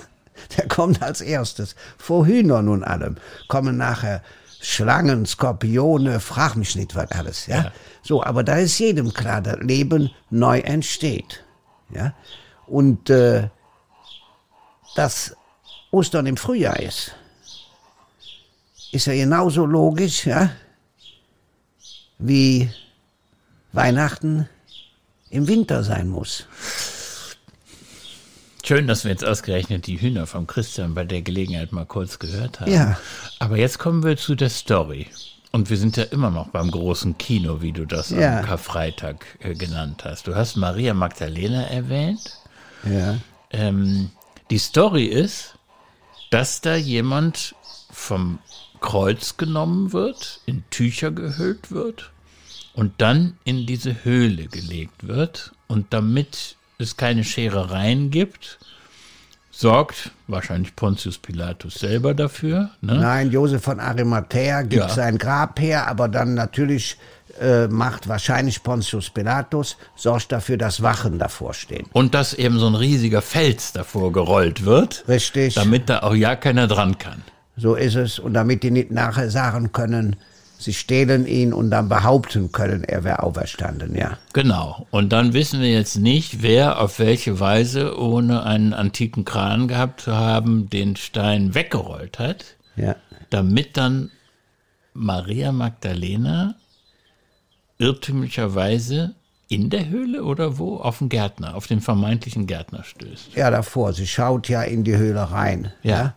Der 0.59 0.69
kommt 0.69 1.03
als 1.03 1.23
erstes. 1.23 1.75
Vor 1.97 2.27
Hühnern 2.27 2.69
und 2.69 2.85
allem 2.85 3.17
kommen 3.49 3.79
nachher 3.79 4.23
Schlangen, 4.61 5.27
Skorpione, 5.27 6.21
frag 6.21 6.57
mich 6.57 6.77
nicht, 6.77 6.95
was 6.95 7.11
alles, 7.11 7.47
ja? 7.47 7.57
ja. 7.57 7.73
So, 8.03 8.23
aber 8.23 8.43
da 8.43 8.57
ist 8.57 8.79
jedem 8.79 9.13
klar, 9.13 9.41
dass 9.41 9.59
Leben 9.61 10.11
neu 10.31 10.61
entsteht, 10.61 11.45
ja? 11.91 12.15
Und 12.67 13.11
äh, 13.11 13.49
dass 14.97 15.37
Ostern 15.91 16.27
im 16.27 16.37
Frühjahr 16.37 16.81
ist, 16.81 17.13
ist 18.93 19.07
ja 19.07 19.15
genauso 19.15 19.67
logisch, 19.67 20.27
ja? 20.27 20.51
Wie 22.19 22.71
Weihnachten 23.73 24.49
im 25.31 25.47
Winter 25.49 25.85
sein 25.85 26.09
muss. 26.09 26.47
Schön, 28.67 28.89
dass 28.89 29.05
wir 29.05 29.13
jetzt 29.13 29.25
ausgerechnet 29.25 29.87
die 29.87 30.01
Hühner 30.01 30.27
vom 30.27 30.49
Christian 30.49 30.93
bei 30.93 31.05
der 31.05 31.23
Gelegenheit 31.23 31.71
mal 31.71 31.87
kurz 31.87 32.19
gehört 32.19 32.59
haben. 32.59 32.73
Ja. 32.73 32.99
Aber 33.39 33.57
jetzt 33.57 33.79
kommen 33.79 34.03
wir 34.03 34.17
zu 34.17 34.35
der 34.35 34.51
Story. 34.51 35.07
Und 35.53 35.71
wir 35.71 35.77
sind 35.77 35.97
ja 35.97 36.03
immer 36.03 36.33
noch 36.33 36.49
beim 36.49 36.73
großen 36.73 37.17
Kino, 37.17 37.63
wie 37.63 37.71
du 37.71 37.87
das 37.87 38.11
Ja. 38.11 38.41
am 38.41 38.45
Karfreitag 38.45 39.25
äh, 39.39 39.55
genannt 39.55 40.03
hast. 40.05 40.27
Du 40.27 40.35
hast 40.35 40.57
Maria 40.57 40.95
Magdalena 40.95 41.63
erwähnt. 41.63 42.41
Ja. 42.85 43.19
Ähm, 43.53 44.11
die 44.51 44.59
Story 44.59 45.05
ist, 45.05 45.55
dass 46.31 46.61
da 46.61 46.75
jemand 46.75 47.55
vom 47.93 48.41
Kreuz 48.81 49.37
genommen 49.37 49.93
wird, 49.93 50.41
in 50.45 50.65
Tücher 50.71 51.13
gehüllt 51.13 51.71
wird 51.71 52.11
und 52.75 52.95
dann 52.99 53.39
in 53.45 53.65
diese 53.65 54.05
Höhle 54.05 54.49
gelegt 54.49 55.07
wird. 55.07 55.53
Und 55.69 55.93
damit 55.93 56.56
es 56.79 56.97
keine 56.97 57.25
Scherereien 57.25 58.11
gibt, 58.11 58.59
sorgt 59.51 60.11
wahrscheinlich 60.27 60.77
Pontius 60.77 61.19
Pilatus 61.19 61.75
selber 61.75 62.13
dafür. 62.15 62.71
Ne? 62.83 62.99
Nein, 62.99 63.31
Josef 63.31 63.63
von 63.63 63.81
Arimathea 63.81 64.63
gibt 64.63 64.83
Ja. 64.83 64.89
sein 64.89 65.17
Grab 65.19 65.59
her, 65.61 65.89
aber 65.89 66.09
dann 66.09 66.35
natürlich 66.35 66.99
äh, 67.41 67.67
macht 67.69 68.09
wahrscheinlich 68.09 68.63
Pontius 68.63 69.11
Pilatus, 69.11 69.77
sorgt 69.95 70.33
dafür, 70.33 70.57
dass 70.57 70.83
Wachen 70.83 71.19
davor 71.19 71.53
stehen. 71.55 71.87
Und 71.93 72.15
dass 72.15 72.33
eben 72.35 72.59
so 72.59 72.67
ein 72.67 72.75
riesiger 72.75 73.21
Fels 73.23 73.73
davor 73.73 74.13
gerollt 74.13 74.65
wird, 74.65 75.05
Richtig. 75.09 75.55
damit 75.55 75.89
da 75.89 76.01
auch 76.01 76.15
ja 76.15 76.37
keiner 76.37 76.67
dran 76.67 76.97
kann. 76.99 77.23
So 77.57 77.75
ist 77.75 77.95
es. 77.95 78.19
Und 78.19 78.35
damit 78.35 78.63
die 78.63 78.71
nicht 78.71 78.91
nachher 78.91 79.31
sagen 79.31 79.73
können, 79.73 80.17
sie 80.59 80.75
stehlen 80.75 81.27
ihn 81.27 81.53
und 81.53 81.71
dann 81.71 81.89
behaupten 81.89 82.51
können, 82.53 82.85
er 82.85 83.05
wäre 83.05 83.23
auferstanden, 83.23 83.95
ja. 83.97 84.19
Genau. 84.33 84.87
Und 84.91 85.13
dann 85.13 85.33
wissen 85.33 85.61
wir 85.61 85.71
jetzt 85.71 85.97
nicht, 85.97 86.43
wer 86.43 86.81
auf 86.81 86.99
welche 86.99 87.39
Weise, 87.41 87.99
ohne 87.99 88.43
einen 88.45 88.73
antiken 88.73 89.25
Kran 89.25 89.69
gehabt 89.69 90.03
zu 90.03 90.15
haben, 90.17 90.69
den 90.71 90.97
Stein 90.97 91.55
weggerollt 91.55 92.19
hat, 92.19 92.45
Ja. 92.77 92.97
damit 93.31 93.77
dann 93.77 94.11
Maria 94.95 95.53
Magdalena 95.53 96.55
irrtümlicherweise 97.79 99.15
in 99.49 99.71
der 99.71 99.89
Höhle 99.89 100.25
oder 100.25 100.59
wo? 100.59 100.77
Auf 100.79 100.99
den 100.99 101.09
Gärtner, 101.09 101.55
auf 101.55 101.67
den 101.67 101.81
vermeintlichen 101.81 102.47
Gärtner 102.47 102.83
stößt. 102.83 103.35
Ja, 103.37 103.51
davor. 103.51 103.93
Sie 103.93 104.07
schaut 104.07 104.49
ja 104.49 104.63
in 104.63 104.83
die 104.83 104.97
Höhle 104.97 105.31
rein. 105.31 105.73
Ja. 105.83 106.15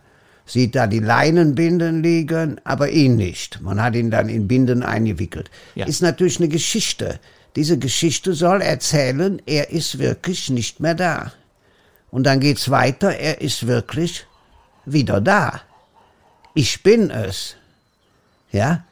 Sieht 0.50 0.74
da 0.74 0.88
die 0.88 0.98
Leinenbinden 0.98 2.02
liegen, 2.02 2.60
aber 2.64 2.90
ihn 2.90 3.14
nicht. 3.14 3.60
Man 3.60 3.80
hat 3.80 3.94
ihn 3.94 4.10
dann 4.10 4.28
in 4.28 4.48
Binden 4.48 4.82
eingewickelt. 4.82 5.48
Ja. 5.76 5.86
Ist 5.86 6.02
natürlich 6.02 6.38
eine 6.38 6.48
Geschichte. 6.48 7.20
Diese 7.54 7.78
Geschichte 7.78 8.34
soll 8.34 8.60
erzählen, 8.60 9.40
er 9.46 9.70
ist 9.70 10.00
wirklich 10.00 10.50
nicht 10.50 10.80
mehr 10.80 10.96
da. 10.96 11.32
Und 12.10 12.24
dann 12.24 12.40
geht's 12.40 12.68
weiter, 12.68 13.14
er 13.14 13.40
ist 13.40 13.68
wirklich 13.68 14.26
wieder 14.84 15.20
da. 15.20 15.60
Ich 16.54 16.82
bin 16.82 17.12
es. 17.12 17.54
Ja? 18.50 18.82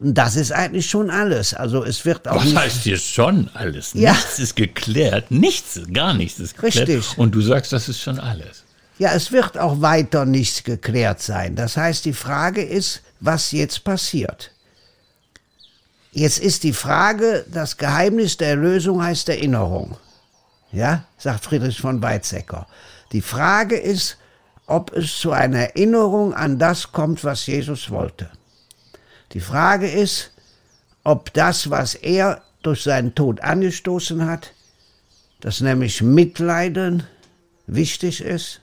Und 0.00 0.14
das 0.14 0.36
ist 0.36 0.52
eigentlich 0.52 0.88
schon 0.88 1.10
alles. 1.10 1.52
Also 1.52 1.84
es 1.84 2.06
wird 2.06 2.26
auch 2.28 2.42
Was 2.42 2.54
heißt 2.54 2.82
hier 2.84 2.96
schon 2.96 3.50
alles? 3.52 3.92
Ja. 3.92 4.12
Nichts 4.12 4.38
ist 4.38 4.56
geklärt. 4.56 5.30
Nichts, 5.30 5.82
gar 5.92 6.14
nichts 6.14 6.40
ist 6.40 6.56
geklärt. 6.56 6.88
Richtig. 6.88 7.18
Und 7.18 7.34
du 7.34 7.42
sagst, 7.42 7.74
das 7.74 7.90
ist 7.90 8.00
schon 8.00 8.18
alles. 8.18 8.63
Ja, 8.98 9.12
es 9.12 9.32
wird 9.32 9.58
auch 9.58 9.80
weiter 9.80 10.24
nichts 10.24 10.62
geklärt 10.62 11.20
sein. 11.20 11.56
Das 11.56 11.76
heißt, 11.76 12.04
die 12.04 12.12
Frage 12.12 12.62
ist, 12.62 13.02
was 13.20 13.50
jetzt 13.52 13.84
passiert. 13.84 14.52
Jetzt 16.12 16.38
ist 16.38 16.62
die 16.62 16.72
Frage, 16.72 17.44
das 17.50 17.76
Geheimnis 17.76 18.36
der 18.36 18.50
Erlösung 18.50 19.02
heißt 19.02 19.28
Erinnerung. 19.28 19.96
Ja, 20.70 21.04
sagt 21.18 21.44
Friedrich 21.44 21.80
von 21.80 22.02
Weizsäcker. 22.02 22.68
Die 23.10 23.20
Frage 23.20 23.76
ist, 23.76 24.16
ob 24.66 24.92
es 24.92 25.18
zu 25.18 25.32
einer 25.32 25.58
Erinnerung 25.58 26.32
an 26.32 26.58
das 26.58 26.92
kommt, 26.92 27.24
was 27.24 27.46
Jesus 27.46 27.90
wollte. 27.90 28.30
Die 29.32 29.40
Frage 29.40 29.90
ist, 29.90 30.30
ob 31.02 31.32
das, 31.34 31.68
was 31.70 31.94
er 31.96 32.42
durch 32.62 32.84
seinen 32.84 33.14
Tod 33.14 33.40
angestoßen 33.40 34.26
hat, 34.26 34.52
dass 35.40 35.60
nämlich 35.60 36.00
Mitleiden 36.00 37.04
wichtig 37.66 38.22
ist, 38.22 38.60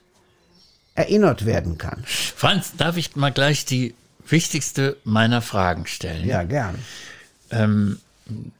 erinnert 0.94 1.46
werden 1.46 1.78
kann. 1.78 2.02
Franz, 2.06 2.72
darf 2.76 2.96
ich 2.96 3.16
mal 3.16 3.30
gleich 3.30 3.64
die 3.64 3.94
wichtigste 4.28 4.96
meiner 5.04 5.40
Fragen 5.42 5.86
stellen? 5.86 6.26
Ja, 6.26 6.42
gern. 6.44 6.76
Ähm, 7.50 7.98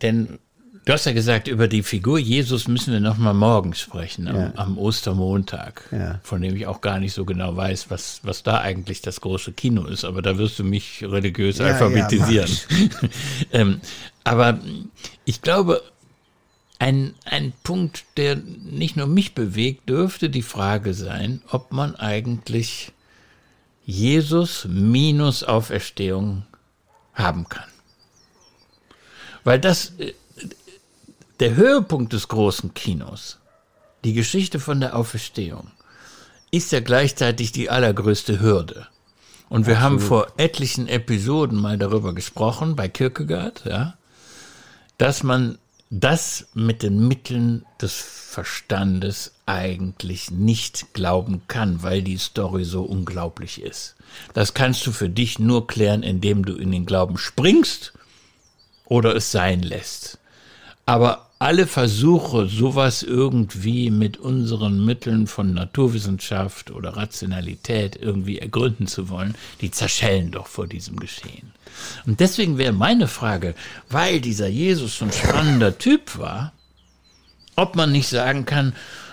denn 0.02 0.38
du 0.84 0.92
hast 0.92 1.06
ja 1.06 1.12
gesagt, 1.12 1.48
über 1.48 1.68
die 1.68 1.82
Figur 1.82 2.18
Jesus 2.18 2.68
müssen 2.68 2.92
wir 2.92 3.00
noch 3.00 3.16
mal 3.18 3.32
morgen 3.34 3.74
sprechen, 3.74 4.28
am, 4.28 4.36
Ja. 4.36 4.52
am 4.56 4.78
Ostermontag, 4.78 5.88
Ja. 5.92 6.20
von 6.22 6.40
dem 6.42 6.56
ich 6.56 6.66
auch 6.66 6.80
gar 6.80 6.98
nicht 6.98 7.12
so 7.12 7.24
genau 7.24 7.56
weiß, 7.56 7.86
was, 7.90 8.20
was 8.22 8.42
da 8.42 8.60
eigentlich 8.60 9.00
das 9.02 9.20
große 9.20 9.52
Kino 9.52 9.84
ist. 9.84 10.04
Aber 10.04 10.22
da 10.22 10.38
wirst 10.38 10.58
du 10.58 10.64
mich 10.64 11.02
religiös 11.02 11.58
ja, 11.58 11.66
alphabetisieren. 11.66 12.50
ähm, 13.52 13.80
aber 14.24 14.58
ich 15.24 15.42
glaube, 15.42 15.82
ein, 16.82 17.14
ein 17.24 17.52
Punkt, 17.62 18.06
der 18.16 18.34
nicht 18.34 18.96
nur 18.96 19.06
mich 19.06 19.36
bewegt, 19.36 19.88
dürfte 19.88 20.28
die 20.30 20.42
Frage 20.42 20.94
sein, 20.94 21.40
ob 21.48 21.70
man 21.70 21.94
eigentlich 21.94 22.90
Jesus 23.84 24.66
minus 24.68 25.44
Auferstehung 25.44 26.44
haben 27.14 27.48
kann. 27.48 27.68
Weil 29.44 29.60
das 29.60 29.92
äh, 30.00 30.12
der 31.38 31.54
Höhepunkt 31.54 32.14
des 32.14 32.26
großen 32.26 32.74
Kinos, 32.74 33.38
die 34.02 34.12
Geschichte 34.12 34.58
von 34.58 34.80
der 34.80 34.96
Auferstehung, 34.96 35.70
ist 36.50 36.72
ja 36.72 36.80
gleichzeitig 36.80 37.52
die 37.52 37.70
allergrößte 37.70 38.40
Hürde. 38.40 38.88
Und 39.48 39.68
wir 39.68 39.80
haben 39.80 40.00
vor 40.00 40.32
etlichen 40.36 40.88
Episoden 40.88 41.60
mal 41.60 41.78
darüber 41.78 42.12
gesprochen, 42.12 42.74
bei 42.74 42.88
Kierkegaard, 42.88 43.66
ja, 43.66 43.94
dass 44.98 45.22
man 45.22 45.58
das 45.94 46.46
mit 46.54 46.82
den 46.82 47.06
Mitteln 47.06 47.66
des 47.78 47.92
Verstandes 47.92 49.34
eigentlich 49.44 50.30
nicht 50.30 50.94
glauben 50.94 51.42
kann, 51.48 51.82
weil 51.82 52.00
die 52.00 52.16
Story 52.16 52.64
so 52.64 52.82
unglaublich 52.82 53.60
ist. 53.60 53.94
Das 54.32 54.54
kannst 54.54 54.86
du 54.86 54.92
für 54.92 55.10
dich 55.10 55.38
nur 55.38 55.66
klären, 55.66 56.02
indem 56.02 56.46
du 56.46 56.54
in 56.54 56.72
den 56.72 56.86
Glauben 56.86 57.18
springst 57.18 57.92
oder 58.86 59.14
es 59.14 59.32
sein 59.32 59.60
lässt. 59.60 60.18
Aber 60.86 61.28
alle 61.42 61.66
Versuche, 61.66 62.46
sowas 62.46 63.02
irgendwie 63.02 63.90
mit 63.90 64.16
unseren 64.16 64.84
Mitteln 64.84 65.26
von 65.26 65.52
Naturwissenschaft 65.52 66.70
oder 66.70 66.96
Rationalität 66.96 67.96
irgendwie 68.00 68.38
ergründen 68.38 68.86
zu 68.86 69.08
wollen, 69.08 69.34
die 69.60 69.72
zerschellen 69.72 70.30
doch 70.30 70.46
vor 70.46 70.68
diesem 70.68 71.00
Geschehen. 71.00 71.52
Und 72.06 72.20
deswegen 72.20 72.58
wäre 72.58 72.72
meine 72.72 73.08
Frage, 73.08 73.56
weil 73.90 74.20
dieser 74.20 74.46
Jesus 74.46 74.98
so 74.98 75.04
ein 75.04 75.12
spannender 75.12 75.78
Typ 75.78 76.16
war, 76.16 76.52
ob 77.56 77.74
man 77.74 77.90
nicht 77.90 78.08
sagen 78.08 78.44
kann, 78.44 78.72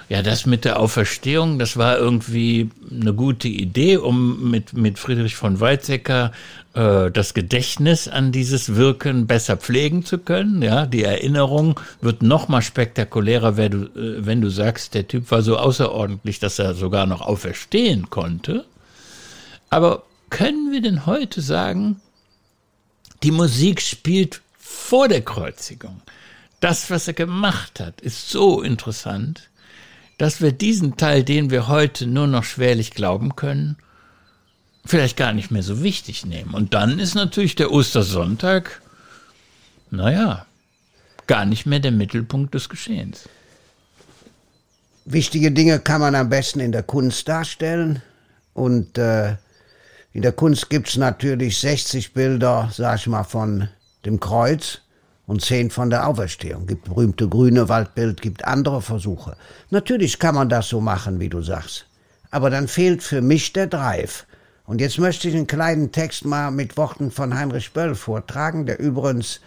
ja, 0.10 0.24
das 0.24 0.48
mit 0.48 0.66
der 0.66 0.80
Auferstehung, 0.80 1.60
das 1.60 1.78
war 1.78 2.00
irgendwie 2.00 2.72
eine 2.90 3.14
gute 3.14 3.48
Idee, 3.48 3.98
um 3.98 4.50
mit, 4.50 4.74
mit 4.74 4.98
Friedrich 4.98 5.36
von 5.36 5.60
Weizsäcker 5.60 6.32
äh, 6.74 7.12
das 7.12 7.36
Gedächtnis 7.36 8.08
an 8.08 8.32
dieses 8.32 8.76
Wirken 8.76 9.28
besser 9.28 9.56
pflegen 9.56 10.04
zu 10.04 10.18
können. 10.18 10.64
Ja, 10.64 10.88
die 10.88 11.04
Erinnerung 11.04 11.80
wird 12.02 12.24
noch 12.24 12.48
mal 12.48 12.64
spektakulärer, 12.64 13.56
wenn 13.56 13.72
du, 13.72 13.78
äh, 14.00 14.26
wenn 14.26 14.42
du 14.42 14.50
sagst, 14.50 14.96
der 14.96 15.08
Typ 15.08 15.30
war 15.30 15.44
so 15.44 15.58
außerordentlich, 15.58 16.40
dass 16.40 16.58
er 16.58 16.74
sogar 16.74 17.06
noch 17.06 17.22
auferstehen 17.22 18.10
konnte. 18.10 18.66
Aber 19.70 20.02
können 20.32 20.72
wir 20.72 20.82
denn 20.82 21.06
heute 21.06 21.42
sagen, 21.42 22.02
die 23.22 23.32
Musik 23.32 23.80
spielt 23.80 24.42
vor 24.58 25.08
der 25.08 25.22
Kreuzigung. 25.22 26.02
Das, 26.62 26.90
was 26.90 27.08
er 27.08 27.14
gemacht 27.14 27.80
hat, 27.80 28.02
ist 28.02 28.30
so 28.30 28.64
interessant, 28.64 29.49
dass 30.20 30.42
wir 30.42 30.52
diesen 30.52 30.98
Teil, 30.98 31.24
den 31.24 31.50
wir 31.50 31.70
heute 31.70 32.06
nur 32.06 32.28
noch 32.28 32.44
schwerlich 32.44 32.92
glauben 32.92 33.38
können, 33.38 33.78
vielleicht 34.86 35.16
gar 35.16 35.32
nicht 35.32 35.50
mehr 35.50 35.64
so 35.64 35.82
wichtig 35.82 36.26
nehmen. 36.26 36.54
Und 36.54 36.74
dann 36.74 37.00
ist 37.00 37.16
natürlich 37.16 37.56
der 37.56 37.72
Ostersonntag, 37.72 38.82
naja, 39.90 40.46
gar 41.26 41.46
nicht 41.46 41.66
mehr 41.66 41.80
der 41.80 41.94
Mittelpunkt 41.94 42.54
des 42.54 42.68
Geschehens. 42.68 43.30
Wichtige 45.06 45.54
Dinge 45.54 45.80
kann 45.80 46.02
man 46.02 46.16
am 46.16 46.30
besten 46.30 46.60
in 46.60 46.74
der 46.74 46.84
Kunst 46.84 47.28
darstellen. 47.30 48.02
Und 48.54 48.98
äh, 48.98 49.38
in 50.12 50.22
der 50.22 50.34
Kunst 50.34 50.70
gibt's 50.70 50.98
natürlich 50.98 51.58
60 51.60 52.14
Bilder, 52.14 52.70
sag 52.74 53.00
ich 53.00 53.08
mal, 53.08 53.24
von 53.24 53.70
dem 54.06 54.20
Kreuz 54.20 54.82
und 55.30 55.44
10 55.44 55.70
von 55.70 55.92
der 55.92 56.08
Auferstehung. 56.08 56.66
Gibt 56.66 56.86
berühmte 56.86 57.30
grüne 57.30 57.70
Waldbild, 57.70 58.20
gibt 58.20 58.46
andere 58.46 58.82
Versuche. 58.82 59.36
Natürlich 59.70 60.18
kann 60.18 60.34
man 60.34 60.50
das 60.50 60.70
so 60.70 60.82
machen, 60.82 61.20
wie 61.20 61.30
du 61.30 61.44
sagst. 61.44 61.86
Aber 62.32 62.50
dann 62.50 62.68
fehlt 62.68 63.04
für 63.04 63.22
mich 63.22 63.54
der 63.54 63.68
Drive. 63.68 64.26
Und 64.66 64.82
jetzt 64.82 64.98
möchte 64.98 65.30
ich 65.30 65.36
einen 65.36 65.46
kleinen 65.46 65.92
Text 65.92 66.26
mal 66.26 66.50
mit 66.50 66.78
Worten 66.78 67.12
von 67.12 67.38
Heinrich 67.38 67.74
Böll 67.74 67.94
vortragen, 67.94 68.66
der 68.66 68.80
übrigens 68.80 69.40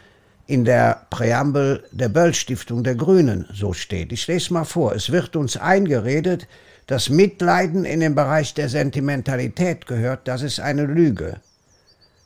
in 0.46 0.64
der 0.64 1.06
Präambel 1.10 1.82
der 1.90 2.08
Böll-Stiftung 2.08 2.84
der 2.84 2.94
Grünen 2.94 3.48
so 3.52 3.72
steht. 3.72 4.12
Ich 4.12 4.28
lese 4.28 4.52
mal 4.52 4.64
vor. 4.64 4.94
Es 4.94 5.10
wird 5.10 5.34
uns 5.34 5.56
eingeredet, 5.56 6.46
dass 6.86 7.08
Mitleiden 7.08 7.84
in 7.84 7.98
den 7.98 8.14
Bereich 8.14 8.54
der 8.54 8.68
Sentimentalität 8.68 9.88
gehört. 9.88 10.28
Das 10.28 10.42
ist 10.42 10.60
eine 10.60 10.84
Lüge. 10.84 11.40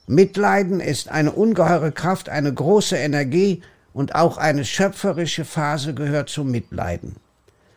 Mitleiden 0.07 0.81
ist 0.81 1.09
eine 1.09 1.33
ungeheure 1.33 1.91
Kraft, 1.91 2.29
eine 2.29 2.53
große 2.53 2.97
Energie 2.97 3.63
und 3.93 4.15
auch 4.15 4.37
eine 4.37 4.65
schöpferische 4.65 5.45
Phase 5.45 5.95
gehört 5.95 6.29
zum 6.29 6.51
Mitleiden. 6.51 7.17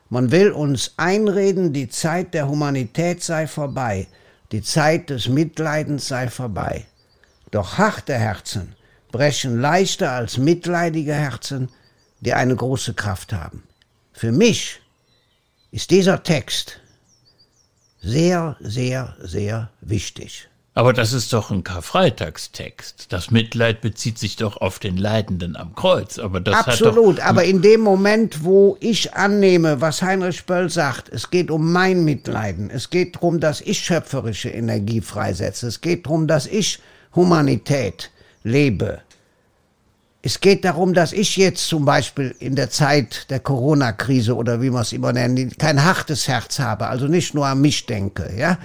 Man 0.09 0.31
will 0.31 0.51
uns 0.51 0.93
einreden, 0.97 1.73
die 1.73 1.89
Zeit 1.89 2.33
der 2.33 2.47
Humanität 2.47 3.23
sei 3.23 3.47
vorbei, 3.47 4.07
die 4.51 4.61
Zeit 4.61 5.09
des 5.09 5.27
Mitleidens 5.27 6.07
sei 6.07 6.27
vorbei. 6.29 6.85
Doch 7.51 7.77
harte 7.77 8.13
Herzen 8.13 8.75
brechen 9.11 9.59
leichter 9.59 10.11
als 10.11 10.37
mitleidige 10.37 11.13
Herzen, 11.13 11.69
die 12.19 12.33
eine 12.33 12.55
große 12.55 12.93
Kraft 12.93 13.33
haben. 13.33 13.63
Für 14.11 14.31
mich 14.31 14.81
ist 15.71 15.91
dieser 15.91 16.21
Text 16.21 16.79
sehr, 18.01 18.57
sehr, 18.59 19.15
sehr 19.21 19.71
wichtig. 19.81 20.48
Aber 20.75 20.93
das 20.93 21.13
ist 21.13 21.33
doch 21.33 21.51
ein 21.51 21.63
Karfreitagstext. 21.63 23.11
Das 23.11 23.31
Mitleid 23.31 23.81
bezieht 23.81 24.19
sich 24.19 24.35
doch 24.35 24.57
auf 24.57 24.79
den 24.79 24.97
Leidenden 24.97 25.55
am 25.55 25.75
Kreuz. 25.75 26.19
Aber 26.19 26.39
das 26.39 26.67
Absolut, 26.67 27.19
aber 27.19 27.43
in 27.43 27.61
dem 27.61 27.81
Moment, 27.81 28.43
wo 28.43 28.77
ich 28.79 29.13
annehme, 29.13 29.81
was 29.81 30.01
Heinrich 30.01 30.45
Böll 30.45 30.69
sagt, 30.69 31.09
es 31.09 31.31
geht 31.31 31.51
um 31.51 31.71
mein 31.71 32.05
Mitleiden, 32.05 32.69
es 32.69 32.89
geht 32.89 33.15
darum, 33.15 33.39
dass 33.39 33.61
ich 33.61 33.79
schöpferische 33.79 34.49
Energie 34.49 35.01
freisetze, 35.01 35.67
es 35.67 35.81
geht 35.81 36.05
darum, 36.05 36.27
dass 36.27 36.45
ich 36.45 36.79
Humanität 37.15 38.11
lebe. 38.43 39.01
Es 40.21 40.41
geht 40.41 40.65
darum, 40.65 40.93
dass 40.93 41.13
ich 41.13 41.37
jetzt 41.37 41.67
zum 41.67 41.85
Beispiel 41.85 42.35
in 42.39 42.55
der 42.55 42.69
Zeit 42.69 43.29
der 43.29 43.39
Corona-Krise 43.39 44.35
oder 44.35 44.61
wie 44.61 44.69
man 44.69 44.81
es 44.81 44.93
immer 44.93 45.13
nennt, 45.13 45.57
kein 45.57 45.83
hartes 45.83 46.27
Herz 46.27 46.59
habe, 46.59 46.87
also 46.87 47.07
nicht 47.07 47.33
nur 47.33 47.47
an 47.47 47.61
mich 47.61 47.85
denke, 47.85 48.31
ja. 48.37 48.57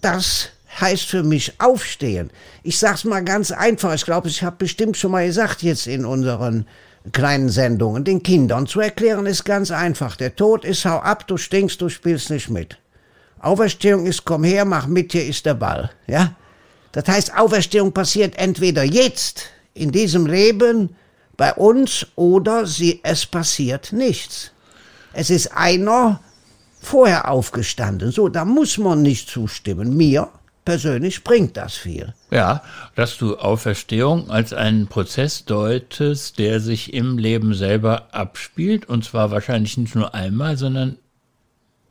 Das 0.00 0.50
heißt 0.80 1.04
für 1.04 1.22
mich 1.22 1.60
aufstehen. 1.60 2.30
Ich 2.62 2.78
sag's 2.78 3.04
mal 3.04 3.24
ganz 3.24 3.50
einfach. 3.50 3.94
Ich 3.94 4.04
glaube, 4.04 4.28
ich 4.28 4.42
habe 4.42 4.56
bestimmt 4.56 4.96
schon 4.96 5.12
mal 5.12 5.26
gesagt 5.26 5.62
jetzt 5.62 5.86
in 5.86 6.04
unseren 6.04 6.66
kleinen 7.12 7.48
Sendungen, 7.48 8.04
den 8.04 8.22
Kindern 8.22 8.66
zu 8.66 8.80
erklären 8.80 9.26
ist 9.26 9.44
ganz 9.44 9.70
einfach. 9.70 10.16
Der 10.16 10.36
Tod 10.36 10.64
ist 10.64 10.84
hau 10.84 10.98
ab, 10.98 11.26
du 11.26 11.36
stinkst, 11.36 11.80
du 11.80 11.88
spielst 11.88 12.30
nicht 12.30 12.50
mit. 12.50 12.78
Auferstehung 13.40 14.06
ist 14.06 14.24
komm 14.24 14.44
her, 14.44 14.64
mach 14.64 14.86
mit, 14.86 15.12
hier 15.12 15.24
ist 15.24 15.46
der 15.46 15.54
Ball, 15.54 15.90
ja? 16.06 16.34
Das 16.92 17.06
heißt, 17.06 17.36
Auferstehung 17.36 17.92
passiert 17.92 18.36
entweder 18.38 18.82
jetzt 18.82 19.44
in 19.74 19.92
diesem 19.92 20.26
Leben 20.26 20.96
bei 21.36 21.52
uns 21.54 22.06
oder 22.16 22.66
sie, 22.66 23.00
es 23.02 23.26
passiert 23.26 23.92
nichts. 23.92 24.50
Es 25.12 25.30
ist 25.30 25.56
einer 25.56 26.20
vorher 26.80 27.30
aufgestanden. 27.30 28.10
So, 28.10 28.28
da 28.28 28.44
muss 28.44 28.78
man 28.78 29.02
nicht 29.02 29.28
zustimmen. 29.28 29.96
Mir 29.96 30.28
persönlich 30.68 31.24
bringt 31.24 31.56
das 31.56 31.76
viel. 31.76 32.12
Ja, 32.30 32.62
dass 32.94 33.16
du 33.16 33.38
Auferstehung 33.38 34.28
als 34.28 34.52
einen 34.52 34.86
Prozess 34.86 35.46
deutest, 35.46 36.38
der 36.38 36.60
sich 36.60 36.92
im 36.92 37.16
Leben 37.16 37.54
selber 37.54 38.08
abspielt 38.12 38.86
und 38.86 39.02
zwar 39.02 39.30
wahrscheinlich 39.30 39.78
nicht 39.78 39.94
nur 39.94 40.14
einmal, 40.14 40.58
sondern 40.58 40.98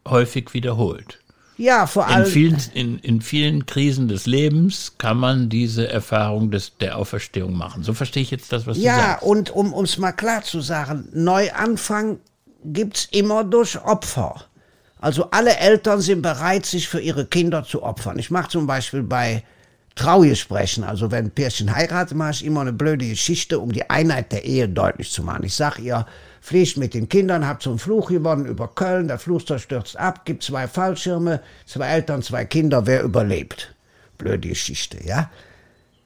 häufig 0.07 0.53
wiederholt. 0.53 1.17
Ja, 1.57 1.87
vor 1.87 2.05
allem. 2.05 2.25
In 2.25 2.31
vielen, 2.31 2.57
in, 2.75 2.99
in 2.99 3.21
vielen 3.21 3.65
Krisen 3.65 4.07
des 4.09 4.27
Lebens 4.27 4.93
kann 4.99 5.17
man 5.17 5.49
diese 5.49 5.89
Erfahrung 5.89 6.51
des, 6.51 6.77
der 6.77 6.99
Auferstehung 6.99 7.57
machen. 7.57 7.81
So 7.81 7.95
verstehe 7.95 8.21
ich 8.21 8.29
jetzt 8.29 8.51
das, 8.51 8.67
was 8.67 8.77
ja, 8.77 8.93
du 8.93 9.01
sagst. 9.01 9.21
Ja, 9.23 9.27
und 9.27 9.49
um 9.49 9.83
es 9.83 9.97
mal 9.97 10.11
klar 10.11 10.43
zu 10.43 10.61
sagen, 10.61 11.09
Neuanfang 11.13 12.19
gibt 12.63 12.97
es 12.97 13.05
immer 13.05 13.43
durch 13.43 13.83
Opfer. 13.83 14.45
Also 14.99 15.29
alle 15.31 15.57
Eltern 15.57 16.01
sind 16.01 16.21
bereit, 16.21 16.65
sich 16.65 16.87
für 16.87 16.99
ihre 16.99 17.25
Kinder 17.25 17.63
zu 17.63 17.83
opfern. 17.83 18.17
Ich 18.17 18.31
mache 18.31 18.49
zum 18.49 18.67
Beispiel 18.67 19.03
bei 19.03 19.43
Traugesprächen, 19.95 20.83
also 20.83 21.11
wenn 21.11 21.25
ein 21.25 21.31
Pärchen 21.31 21.75
heiratet, 21.75 22.15
mache 22.15 22.31
ich 22.31 22.45
immer 22.45 22.61
eine 22.61 22.73
blöde 22.73 23.07
Geschichte, 23.07 23.59
um 23.59 23.71
die 23.71 23.89
Einheit 23.89 24.31
der 24.31 24.45
Ehe 24.45 24.69
deutlich 24.69 25.11
zu 25.11 25.23
machen. 25.23 25.43
Ich 25.43 25.55
sage 25.55 25.81
ihr, 25.81 26.05
fliegt 26.39 26.77
mit 26.77 26.93
den 26.93 27.09
Kindern, 27.09 27.47
habt 27.47 27.63
so 27.63 27.71
einen 27.71 27.79
Fluch 27.79 28.09
gewonnen 28.09 28.45
über 28.45 28.67
Köln, 28.67 29.07
der 29.07 29.19
Flugzeug 29.19 29.59
stürzt 29.59 29.97
ab, 29.97 30.23
gibt 30.25 30.43
zwei 30.43 30.67
Fallschirme, 30.67 31.41
zwei 31.65 31.87
Eltern, 31.87 32.21
zwei 32.21 32.45
Kinder, 32.45 32.85
wer 32.85 33.03
überlebt? 33.03 33.73
Blöde 34.17 34.47
Geschichte, 34.47 35.03
ja? 35.03 35.29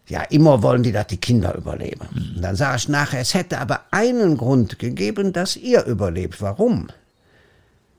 Ja, 0.08 0.23
immer 0.23 0.62
wollen 0.63 0.84
die, 0.84 0.91
dass 0.91 1.08
die 1.08 1.17
Kinder 1.17 1.56
überleben. 1.56 2.08
Mhm. 2.12 2.36
Und 2.36 2.41
dann 2.41 2.56
sage 2.56 2.77
ich 2.77 2.89
nachher, 2.89 3.21
es 3.21 3.34
hätte 3.34 3.60
aber 3.60 3.82
einen 3.91 4.36
Grund 4.36 4.80
gegeben, 4.80 5.32
dass 5.32 5.56
ihr 5.56 5.86
überlebt. 5.86 6.41
Warum? 6.41 6.88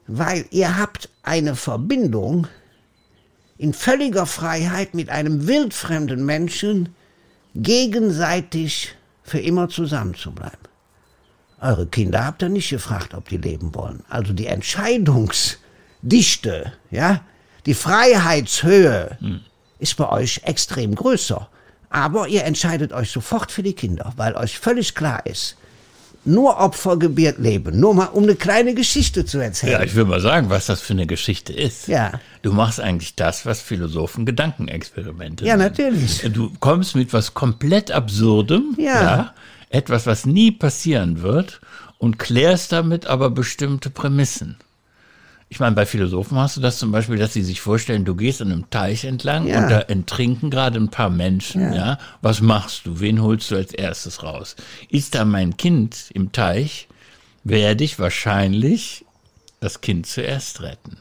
Weil 0.07 0.45
ihr 0.51 0.79
habt 0.79 1.09
eine 1.23 1.57
Verbindung 1.57 2.47
in 3.59 3.73
völliger 3.73 4.27
Freiheit 4.27 4.95
mit 4.95 5.09
einem 5.09 5.47
wildfremden 5.47 6.25
Menschen 6.25 6.95
gegenseitig 7.55 8.97
für 9.23 9.39
immer 9.39 9.69
zusammenzubleiben. 9.69 10.59
Eure 11.61 11.87
Kinder 11.87 12.25
habt 12.25 12.43
ihr 12.43 12.49
nicht 12.49 12.71
gefragt, 12.71 13.15
ob 13.15 13.29
die 13.29 13.37
leben 13.37 13.73
wollen. 13.75 14.03
Also 14.09 14.33
die 14.33 14.47
Entscheidungsdichte, 14.47 16.73
ja, 16.91 17.21
die 17.67 17.75
Freiheitshöhe 17.75 19.19
hm. 19.21 19.43
ist 19.79 19.97
bei 19.97 20.09
euch 20.09 20.41
extrem 20.45 20.97
größer. 20.97 21.49
Aber 21.89 22.27
ihr 22.27 22.43
entscheidet 22.45 22.93
euch 22.93 23.13
sofort 23.13 23.53
für 23.53 23.63
die 23.63 23.75
Kinder, 23.75 24.13
weil 24.17 24.35
euch 24.35 24.59
völlig 24.59 24.97
klar 24.97 25.25
ist, 25.27 25.57
nur 26.25 26.59
Opfer 26.59 26.99
gebiert 26.99 27.39
leben. 27.39 27.79
Nur 27.81 27.95
mal, 27.95 28.07
um 28.07 28.23
eine 28.25 28.37
kleine 28.37 28.75
Geschichte 28.75 29.25
zu 29.25 29.39
erzählen. 29.39 29.73
Ja, 29.73 29.83
ich 29.83 29.95
will 29.95 30.05
mal 30.05 30.21
sagen, 30.21 30.51
was 30.51 30.67
das 30.67 30.81
für 30.81 30.93
eine 30.93 31.07
Geschichte 31.07 31.53
ist. 31.53 31.89
Ja. 31.89 32.13
Du 32.43 32.53
machst 32.53 32.81
eigentlich 32.81 33.17
das, 33.17 33.47
was 33.47 33.61
Philosophen 33.61 34.27
Gedankenexperimente 34.27 35.45
Ja, 35.45 35.57
natürlich. 35.57 36.21
Du 36.33 36.53
kommst 36.61 36.95
mit 36.95 37.13
was 37.13 37.35
komplett 37.35 37.91
Absurdem, 37.91 38.75
ja. 38.79 39.03
ja, 39.03 39.35
etwas, 39.71 40.07
was 40.07 40.27
nie 40.27 40.51
passieren 40.51 41.23
wird, 41.23 41.61
und 41.99 42.19
klärst 42.19 42.73
damit 42.73 43.07
aber 43.07 43.31
bestimmte 43.31 43.91
Prämissen. 43.91 44.57
Ich 45.53 45.61
meine, 45.61 45.77
bei 45.77 45.85
Philosophen 45.85 46.39
hast 46.39 46.57
du 46.57 46.63
das 46.63 46.79
zum 46.79 46.93
Beispiel, 46.93 47.19
dass 47.19 47.35
sie 47.35 47.43
sich 47.43 47.61
vorstellen, 47.61 48.07
du 48.07 48.15
gehst 48.15 48.41
an 48.41 48.51
einem 48.51 48.71
Teich 48.71 49.05
entlang 49.05 49.47
ja. 49.47 49.59
und 49.63 49.71
da 49.71 49.81
enttrinken 49.81 50.49
gerade 50.49 50.79
ein 50.79 50.89
paar 50.89 51.11
Menschen, 51.11 51.75
ja. 51.75 51.75
ja. 51.75 51.99
Was 52.23 52.41
machst 52.41 52.87
du? 52.87 53.01
Wen 53.01 53.21
holst 53.21 53.51
du 53.51 53.57
als 53.57 53.75
erstes 53.75 54.23
raus? 54.23 54.57
Ist 54.89 55.15
da 55.15 55.27
mein 55.27 55.59
Kind 55.59 56.07
im 56.15 56.33
Teich, 56.33 56.89
werde 57.45 57.85
ich 57.85 57.99
wahrscheinlich 57.99 59.05
das 59.61 59.83
Kind 59.83 60.07
zuerst 60.07 60.63
retten. 60.63 60.97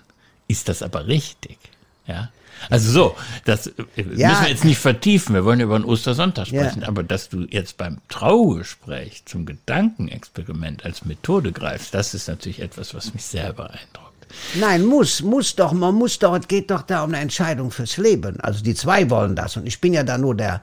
Ist 0.49 0.67
das 0.67 0.83
aber 0.83 1.07
richtig? 1.07 1.57
Ja. 2.05 2.29
Also 2.69 2.91
so, 2.91 3.15
das 3.45 3.67
äh, 3.67 3.73
ja. 4.17 4.31
müssen 4.31 4.43
wir 4.43 4.49
jetzt 4.49 4.65
nicht 4.65 4.79
vertiefen. 4.79 5.33
Wir 5.33 5.45
wollen 5.45 5.61
über 5.61 5.79
den 5.79 5.85
Ostersonntag 5.85 6.47
sprechen, 6.47 6.81
ja. 6.81 6.89
aber 6.89 7.03
dass 7.03 7.29
du 7.29 7.47
jetzt 7.49 7.77
beim 7.77 8.01
Traugespräch 8.09 9.23
zum 9.23 9.45
Gedankenexperiment 9.45 10.83
als 10.83 11.05
Methode 11.05 11.53
greifst, 11.53 11.93
das 11.93 12.13
ist 12.13 12.27
natürlich 12.27 12.59
etwas, 12.59 12.93
was 12.93 13.13
mich 13.13 13.23
sehr 13.23 13.53
beeindruckt. 13.53 14.10
Nein, 14.55 14.85
muss, 14.85 15.21
muss 15.21 15.55
doch, 15.55 15.71
man 15.73 15.95
muss 15.95 16.19
doch, 16.19 16.35
es 16.35 16.47
geht 16.47 16.71
doch 16.71 16.81
da 16.81 17.03
um 17.03 17.09
eine 17.11 17.19
Entscheidung 17.19 17.71
fürs 17.71 17.97
Leben. 17.97 18.39
Also 18.41 18.63
die 18.63 18.75
zwei 18.75 19.09
wollen 19.09 19.35
das 19.35 19.57
und 19.57 19.65
ich 19.65 19.79
bin 19.79 19.93
ja 19.93 20.03
da 20.03 20.17
nur 20.17 20.35
der 20.35 20.61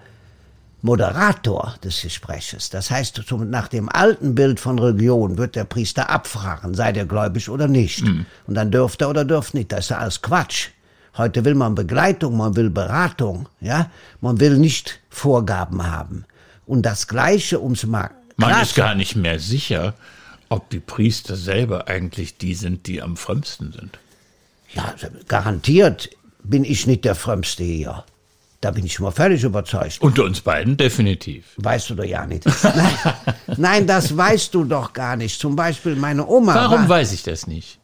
Moderator 0.81 1.75
des 1.83 2.03
Gespräches. 2.03 2.71
Das 2.71 2.91
heißt, 2.91 3.25
nach 3.33 3.69
dem 3.69 3.89
alten 3.89 4.35
Bild 4.35 4.61
von 4.61 4.79
Religion 4.79 5.37
wird 5.37 5.57
der 5.57 5.65
Priester 5.65 6.09
abfragen, 6.09 6.75
sei 6.75 6.93
der 6.93 7.05
gläubig 7.05 7.49
oder 7.49 7.67
nicht. 7.67 8.05
Mhm. 8.05 8.27
Und 8.47 8.55
dann 8.55 8.71
dürfte 8.71 9.05
er 9.05 9.11
oder 9.11 9.25
dürft 9.25 9.55
nicht. 9.55 9.73
Das 9.73 9.81
ist 9.81 9.91
ja 9.91 9.99
alles 9.99 10.23
Quatsch. 10.23 10.69
Heute 11.17 11.45
will 11.45 11.57
man 11.57 11.75
Begleitung, 11.75 12.37
man 12.37 12.55
will 12.55 12.71
Beratung, 12.71 13.49
ja. 13.61 13.91
Man 14.21 14.39
will 14.39 14.57
nicht 14.57 15.01
Vorgaben 15.11 15.85
haben. 15.85 16.25
Und 16.65 16.83
das 16.83 17.09
Gleiche 17.09 17.61
ums 17.61 17.85
mal. 17.85 18.11
Man 18.37 18.63
ist 18.63 18.77
gar 18.77 18.95
nicht 18.95 19.17
mehr 19.17 19.41
sicher, 19.41 19.95
ob 20.49 20.71
die 20.71 20.81
Priester 20.81 21.37
selber 21.37 21.89
eigentlich 21.89 22.39
die 22.39 22.55
sind, 22.55 22.87
die 22.87 23.03
am 23.03 23.17
frömmsten 23.17 23.73
sind. 23.73 23.99
Ja, 24.73 24.95
garantiert 25.27 26.11
bin 26.43 26.65
ich 26.65 26.87
nicht 26.87 27.05
der 27.05 27.15
Frömmste 27.15 27.65
hier. 27.65 28.05
Da 28.61 28.73
bin 28.73 28.85
ich 28.85 28.99
mal 28.99 29.13
völlig 29.13 29.45
überzeugt. 29.45 30.01
Unter 30.01 30.25
uns 30.25 30.41
beiden 30.41 30.77
definitiv. 30.77 31.45
Weißt 31.59 31.91
du 31.91 31.95
doch 31.95 32.05
ja 32.05 32.27
nicht. 32.27 32.45
Nein, 32.65 33.15
nein, 33.57 33.87
das 33.87 34.17
weißt 34.17 34.53
du 34.53 34.65
doch 34.65 34.93
gar 34.93 35.15
nicht. 35.17 35.41
Zum 35.41 35.55
Beispiel 35.55 35.95
meine 35.95 36.27
Oma. 36.27 36.55
Warum 36.55 36.81
war, 36.81 36.89
weiß 36.89 37.13
ich 37.13 37.23
das 37.23 37.47
nicht? 37.47 37.79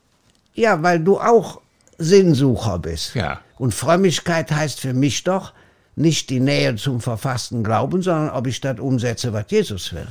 Ja, 0.55 0.83
weil 0.83 0.99
du 0.99 1.21
auch 1.21 1.61
Sinnsucher 1.99 2.81
bist. 2.81 3.15
Ja. 3.15 3.41
Und 3.57 3.73
Frömmigkeit 3.73 4.51
heißt 4.51 4.81
für 4.81 4.95
mich 4.95 5.23
doch 5.23 5.53
nicht 5.95 6.29
die 6.31 6.41
Nähe 6.41 6.75
zum 6.75 7.01
verfassten 7.01 7.63
Glauben, 7.63 8.03
sondern 8.03 8.31
ob 8.31 8.49
ich 8.49 8.61
das 8.61 8.81
umsetze, 8.81 9.33
was 9.33 9.45
Jesus 9.49 9.93
will. 9.93 10.09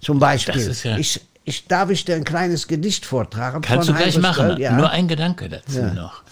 Zum 0.00 0.18
Beispiel, 0.18 0.74
ja 0.82 0.98
ich, 0.98 1.20
ich, 1.44 1.66
darf 1.66 1.90
ich 1.90 2.04
dir 2.04 2.16
ein 2.16 2.24
kleines 2.24 2.68
Gedicht 2.68 3.04
vortragen? 3.06 3.60
Kannst 3.60 3.88
du 3.88 3.94
gleich 3.94 4.18
machen. 4.18 4.58
Ja. 4.58 4.72
Nur 4.72 4.90
ein 4.90 5.08
Gedanke 5.08 5.48
dazu 5.48 5.80
ja. 5.80 5.94
noch. 5.94 6.22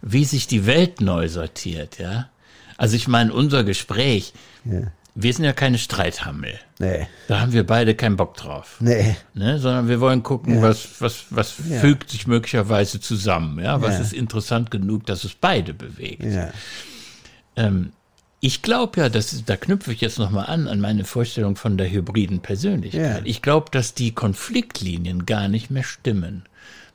Wie 0.00 0.24
sich 0.24 0.46
die 0.46 0.66
Welt 0.66 1.00
neu 1.00 1.28
sortiert, 1.28 1.98
ja? 1.98 2.28
Also 2.76 2.96
ich 2.96 3.06
meine, 3.06 3.32
unser 3.32 3.62
Gespräch, 3.62 4.32
ja. 4.64 4.82
wir 5.14 5.32
sind 5.32 5.44
ja 5.44 5.52
keine 5.52 5.78
Streithammel. 5.78 6.58
Nee. 6.78 7.06
Da 7.28 7.40
haben 7.40 7.52
wir 7.52 7.64
beide 7.64 7.94
keinen 7.94 8.16
Bock 8.16 8.36
drauf. 8.36 8.76
Nee. 8.80 9.16
Ne? 9.32 9.58
Sondern 9.58 9.88
wir 9.88 10.00
wollen 10.00 10.22
gucken, 10.22 10.60
was, 10.60 11.00
was, 11.00 11.26
was 11.30 11.50
fügt 11.50 12.10
sich 12.10 12.26
möglicherweise 12.26 13.00
zusammen, 13.00 13.62
ja? 13.62 13.80
Was 13.80 14.00
ist 14.00 14.12
interessant 14.12 14.70
genug, 14.70 15.06
dass 15.06 15.24
es 15.24 15.34
beide 15.34 15.72
bewegt. 15.72 16.24
Ja. 16.24 16.50
Ähm, 17.56 17.92
Ich 18.46 18.60
glaube 18.60 19.00
ja, 19.00 19.08
das 19.08 19.32
ist, 19.32 19.48
da 19.48 19.56
knüpfe 19.56 19.90
ich 19.90 20.02
jetzt 20.02 20.18
nochmal 20.18 20.44
an, 20.46 20.68
an 20.68 20.78
meine 20.78 21.04
Vorstellung 21.04 21.56
von 21.56 21.78
der 21.78 21.90
hybriden 21.90 22.40
Persönlichkeit. 22.40 23.20
Ja. 23.20 23.24
Ich 23.24 23.40
glaube, 23.40 23.70
dass 23.70 23.94
die 23.94 24.12
Konfliktlinien 24.12 25.24
gar 25.24 25.48
nicht 25.48 25.70
mehr 25.70 25.82
stimmen, 25.82 26.42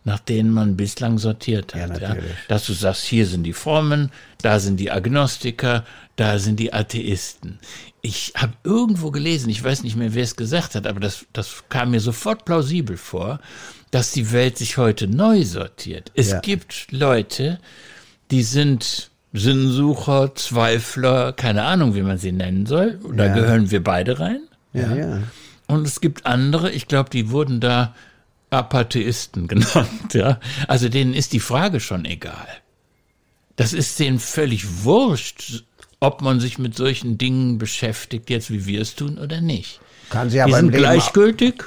nach 0.04 0.20
denen 0.20 0.52
man 0.52 0.78
bislang 0.78 1.18
sortiert 1.18 1.74
Ja, 1.74 1.82
hat. 1.90 2.02
Ja, 2.02 2.10
natürlich. 2.10 2.36
Dass 2.50 2.68
du 2.68 2.74
sagst, 2.74 3.04
hier 3.06 3.26
sind 3.26 3.46
die 3.46 3.54
Frommen, 3.54 4.12
da 4.44 4.60
sind 4.60 4.80
die 4.80 4.92
Agnostiker, 4.92 5.86
da 6.18 6.38
sind 6.38 6.60
die 6.60 6.72
Atheisten. 6.72 7.58
Ich 8.02 8.34
habe 8.36 8.54
irgendwo 8.64 9.10
gelesen, 9.10 9.50
ich 9.50 9.64
weiß 9.64 9.82
nicht 9.82 9.96
mehr, 9.96 10.14
wer 10.14 10.24
es 10.26 10.36
gesagt 10.36 10.76
hat, 10.76 10.86
aber 10.86 11.00
das, 11.00 11.26
das 11.34 11.64
kam 11.70 11.90
mir 11.90 12.00
sofort 12.00 12.46
plausibel 12.46 12.96
vor, 12.96 13.40
dass 13.90 14.12
die 14.12 14.32
Welt 14.32 14.60
sich 14.60 14.78
heute 14.78 15.08
neu 15.08 15.44
sortiert. 15.46 16.12
Es 16.14 16.30
Ja. 16.30 16.42
gibt 16.42 16.92
Leute, 16.92 17.60
die 18.30 18.44
sind 18.44 19.09
Sinnsucher, 19.34 20.34
Zweifler, 20.36 21.34
keine 21.34 21.64
Ahnung, 21.64 21.94
wie 21.96 22.02
man 22.02 22.18
sie 22.18 22.32
nennen 22.32 22.66
soll. 22.66 23.00
Da 23.14 23.28
Ja. 23.28 23.34
gehören 23.34 23.70
wir 23.72 23.84
beide 23.84 24.20
rein. 24.20 24.42
Ja, 24.74 24.96
ja. 24.96 25.24
Und 25.68 25.86
es 25.86 26.02
gibt 26.02 26.26
andere, 26.26 26.72
ich 26.72 26.88
glaube, 26.88 27.10
die 27.12 27.30
wurden 27.30 27.60
da 27.60 27.94
Apatheisten 28.50 29.48
genannt. 29.48 30.14
Ja? 30.14 30.40
Also 30.68 30.90
denen 30.90 31.14
ist 31.14 31.34
die 31.34 31.40
Frage 31.40 31.80
schon 31.80 32.06
egal. 32.06 32.48
Das 33.56 33.74
ist 33.74 34.00
denen 34.00 34.20
völlig 34.20 34.84
wurscht, 34.84 35.64
ob 36.00 36.22
man 36.22 36.40
sich 36.40 36.58
mit 36.58 36.76
solchen 36.76 37.18
Dingen 37.18 37.58
beschäftigt, 37.58 38.30
jetzt 38.30 38.50
wie 38.52 38.66
wir 38.66 38.82
es 38.82 38.96
tun 38.96 39.18
oder 39.20 39.42
nicht. 39.42 39.80
Kann 40.10 40.30
sie 40.30 40.38
Die 40.38 40.42
aber 40.42 40.52
im 40.54 40.66
sind 40.66 40.72
Leben, 40.72 40.78
gleichgültig 40.84 41.64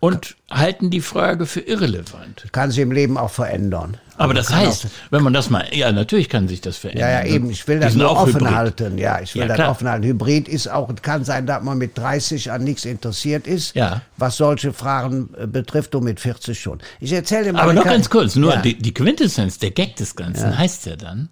und 0.00 0.36
halten 0.50 0.90
die 0.90 1.00
Frage 1.00 1.46
für 1.46 1.60
irrelevant. 1.60 2.46
kann 2.52 2.70
sie 2.70 2.82
im 2.82 2.92
Leben 2.92 3.18
auch 3.18 3.30
verändern. 3.30 3.96
Aber 4.16 4.34
das 4.34 4.52
heißt, 4.52 4.88
wenn 5.10 5.22
man 5.22 5.32
das 5.32 5.48
mal, 5.48 5.64
ja, 5.72 5.92
natürlich 5.92 6.28
kann 6.28 6.48
sich 6.48 6.60
das 6.60 6.76
verändern. 6.76 7.08
Ja, 7.08 7.20
ja, 7.24 7.26
eben. 7.26 7.50
Ich 7.50 7.66
will 7.68 7.78
das 7.78 7.94
nur 7.94 8.10
auch 8.10 8.22
offen 8.22 8.40
Hybrid. 8.40 8.54
halten. 8.54 8.98
Ja, 8.98 9.20
ich 9.20 9.34
will 9.34 9.42
Ja, 9.42 9.48
das 9.48 9.54
klar. 9.56 9.70
offen 9.70 9.88
halten. 9.88 10.06
Hybrid 10.06 10.48
ist 10.48 10.68
auch, 10.68 10.92
kann 11.02 11.24
sein, 11.24 11.46
dass 11.46 11.62
man 11.62 11.78
mit 11.78 11.96
30 11.96 12.50
an 12.50 12.64
nichts 12.64 12.84
interessiert 12.84 13.46
ist. 13.46 13.76
Ja. 13.76 14.02
Was 14.16 14.36
solche 14.36 14.72
Fragen 14.72 15.30
äh, 15.38 15.46
betrifft, 15.46 15.94
und 15.94 16.02
mit 16.04 16.18
40 16.18 16.58
schon. 16.58 16.80
Ich 16.98 17.12
erzähle 17.12 17.52
mal. 17.52 17.62
Aber 17.62 17.72
noch 17.72 17.84
ganz 17.84 18.10
kurz, 18.10 18.34
nur 18.34 18.54
Ja. 18.54 18.60
die, 18.60 18.76
die 18.76 18.92
Quintessenz, 18.94 19.58
der 19.58 19.70
Gag 19.70 19.94
des 19.96 20.16
Ganzen 20.16 20.56
heißt 20.58 20.86
ja 20.86 20.96
dann, 20.96 21.28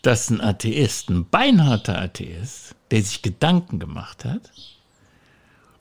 dass 0.00 0.30
ein 0.30 0.40
Atheist, 0.40 1.10
ein 1.10 1.26
beinharter 1.28 1.98
Atheist, 2.00 2.74
der 2.90 3.02
sich 3.02 3.20
Gedanken 3.22 3.78
gemacht 3.78 4.24
hat, 4.24 4.50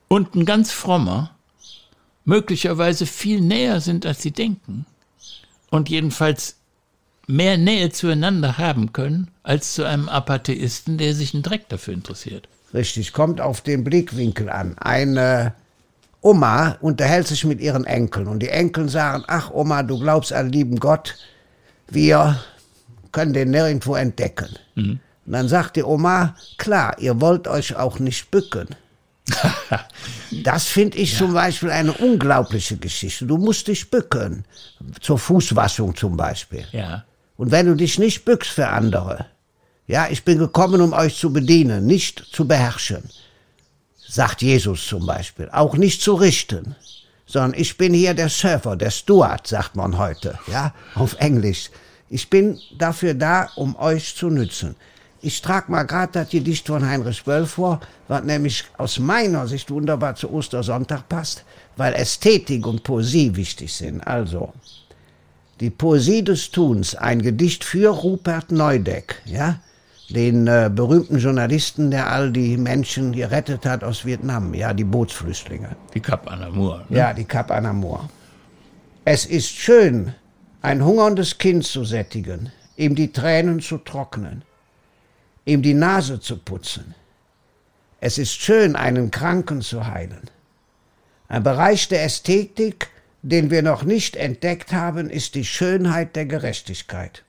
und 0.09 0.35
ein 0.35 0.45
ganz 0.45 0.71
frommer 0.71 1.31
möglicherweise 2.25 3.05
viel 3.05 3.39
näher 3.39 3.79
sind, 3.79 4.05
als 4.05 4.21
sie 4.21 4.31
denken. 4.31 4.85
Und 5.69 5.89
jedenfalls 5.89 6.57
mehr 7.27 7.57
Nähe 7.57 7.89
zueinander 7.91 8.57
haben 8.57 8.93
können, 8.93 9.31
als 9.43 9.73
zu 9.73 9.83
einem 9.83 10.09
Apatheisten, 10.09 10.97
der 10.97 11.13
sich 11.13 11.33
einen 11.33 11.43
Dreck 11.43 11.69
dafür 11.69 11.93
interessiert. 11.93 12.47
Richtig, 12.73 13.13
kommt 13.13 13.39
auf 13.39 13.61
den 13.61 13.83
Blickwinkel 13.83 14.49
an. 14.49 14.77
Eine 14.77 15.53
Oma 16.21 16.77
unterhält 16.81 17.27
sich 17.27 17.45
mit 17.45 17.61
ihren 17.61 17.85
Enkeln 17.85 18.27
und 18.27 18.39
die 18.39 18.49
Enkel 18.49 18.89
sagen, 18.89 19.23
ach 19.27 19.51
Oma, 19.51 19.83
du 19.83 19.99
glaubst 19.99 20.33
an 20.33 20.51
lieben 20.51 20.79
Gott, 20.79 21.15
wir 21.87 22.39
können 23.11 23.33
den 23.33 23.51
nirgendwo 23.51 23.95
entdecken. 23.95 24.49
Und 25.25 25.31
dann 25.31 25.47
sagt 25.47 25.75
die 25.75 25.83
Oma, 25.83 26.35
klar, 26.57 26.95
ihr 26.99 27.21
wollt 27.21 27.47
euch 27.47 27.75
auch 27.75 27.99
nicht 27.99 28.29
bücken. 28.31 28.67
Das 30.43 30.65
finde 30.65 30.97
ich 30.97 31.17
zum 31.17 31.33
Beispiel 31.33 31.69
eine 31.69 31.93
unglaubliche 31.93 32.77
Geschichte. 32.77 33.25
Du 33.25 33.37
musst 33.37 33.67
dich 33.67 33.89
bücken. 33.89 34.43
Zur 34.99 35.17
Fußwaschung 35.17 35.95
zum 35.95 36.17
Beispiel. 36.17 36.65
Ja. 36.71 37.05
Und 37.37 37.51
wenn 37.51 37.67
du 37.67 37.75
dich 37.75 37.99
nicht 37.99 38.25
bückst 38.25 38.51
für 38.51 38.67
andere, 38.67 39.25
ja, 39.87 40.07
ich 40.09 40.23
bin 40.23 40.39
gekommen, 40.39 40.81
um 40.81 40.93
euch 40.93 41.17
zu 41.17 41.31
bedienen, 41.31 41.85
nicht 41.85 42.25
zu 42.31 42.47
beherrschen, 42.47 43.03
sagt 44.07 44.41
Jesus 44.41 44.85
zum 44.87 45.05
Beispiel, 45.05 45.49
auch 45.51 45.75
nicht 45.75 46.01
zu 46.01 46.15
richten, 46.15 46.75
sondern 47.25 47.59
ich 47.59 47.77
bin 47.77 47.93
hier 47.93 48.13
der 48.13 48.29
Surfer, 48.29 48.75
der 48.75 48.91
Steward, 48.91 49.47
sagt 49.47 49.75
man 49.75 49.97
heute, 49.97 50.39
ja, 50.51 50.73
auf 50.95 51.15
Englisch. 51.19 51.69
Ich 52.09 52.29
bin 52.29 52.59
dafür 52.77 53.13
da, 53.13 53.49
um 53.55 53.75
euch 53.75 54.15
zu 54.15 54.29
nützen. 54.29 54.75
Ich 55.21 55.41
trage 55.41 55.71
mal 55.71 55.83
gerade 55.83 56.11
das 56.11 56.29
Gedicht 56.29 56.67
von 56.67 56.87
Heinrich 56.87 57.23
Böll 57.23 57.45
vor, 57.45 57.79
was 58.07 58.23
nämlich 58.23 58.65
aus 58.77 58.99
meiner 58.99 59.47
Sicht 59.47 59.71
wunderbar 59.71 60.15
zu 60.15 60.31
Ostersonntag 60.31 61.09
passt, 61.09 61.43
weil 61.77 61.93
Ästhetik 61.93 62.67
und 62.67 62.83
Poesie 62.83 63.35
wichtig 63.35 63.73
sind. 63.73 64.05
Also, 64.05 64.53
die 65.59 65.69
Poesie 65.69 66.23
des 66.23 66.51
Tuns, 66.51 66.95
ein 66.95 67.21
Gedicht 67.21 67.63
für 67.63 67.89
Rupert 67.89 68.51
Neudeck, 68.51 69.21
ja, 69.25 69.59
den 70.09 70.47
äh, 70.47 70.69
berühmten 70.73 71.17
Journalisten, 71.17 71.89
der 71.89 72.11
all 72.11 72.31
die 72.31 72.57
Menschen 72.57 73.11
gerettet 73.11 73.65
hat 73.65 73.83
aus 73.83 74.05
Vietnam, 74.05 74.53
ja, 74.53 74.73
die 74.73 74.83
Bootsflüchtlinge. 74.83 75.75
Die 75.93 75.99
Cap 75.99 76.31
Anamur. 76.31 76.85
Ne? 76.89 76.97
Ja, 76.97 77.13
die 77.13 77.23
Cap 77.23 77.49
Anamur. 77.51 78.09
Es 79.05 79.25
ist 79.25 79.49
schön, 79.49 80.13
ein 80.61 80.83
hungerndes 80.83 81.37
Kind 81.37 81.63
zu 81.63 81.85
sättigen, 81.85 82.51
ihm 82.75 82.95
die 82.95 83.11
Tränen 83.11 83.61
zu 83.61 83.77
trocknen, 83.77 84.43
ihm 85.45 85.61
die 85.61 85.73
Nase 85.73 86.19
zu 86.19 86.37
putzen. 86.37 86.95
Es 88.01 88.17
ist 88.17 88.33
schön, 88.33 88.75
einen 88.75 89.11
Kranken 89.11 89.61
zu 89.61 89.87
heilen. 89.87 90.29
Ein 91.27 91.43
Bereich 91.43 91.87
der 91.87 92.03
Ästhetik, 92.03 92.89
den 93.21 93.49
wir 93.49 93.61
noch 93.61 93.83
nicht 93.83 94.15
entdeckt 94.15 94.73
haben, 94.73 95.09
ist 95.09 95.35
die 95.35 95.45
Schönheit 95.45 96.15
der 96.15 96.25
Gerechtigkeit. 96.25 97.23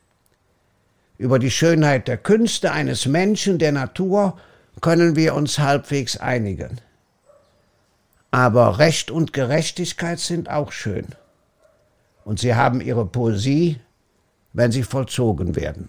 Über 1.18 1.38
die 1.38 1.50
Schönheit 1.50 2.08
der 2.08 2.18
Künste 2.18 2.72
eines 2.72 3.06
Menschen, 3.06 3.58
der 3.58 3.72
Natur, 3.72 4.38
können 4.82 5.16
wir 5.16 5.34
uns 5.34 5.58
halbwegs 5.58 6.18
einigen. 6.18 6.80
Aber 8.30 8.78
Recht 8.78 9.10
und 9.10 9.32
Gerechtigkeit 9.32 10.18
sind 10.18 10.50
auch 10.50 10.72
schön. 10.72 11.06
Und 12.24 12.38
sie 12.38 12.54
haben 12.54 12.82
ihre 12.82 13.06
Poesie, 13.06 13.80
wenn 14.52 14.72
sie 14.72 14.82
vollzogen 14.82 15.56
werden. 15.56 15.88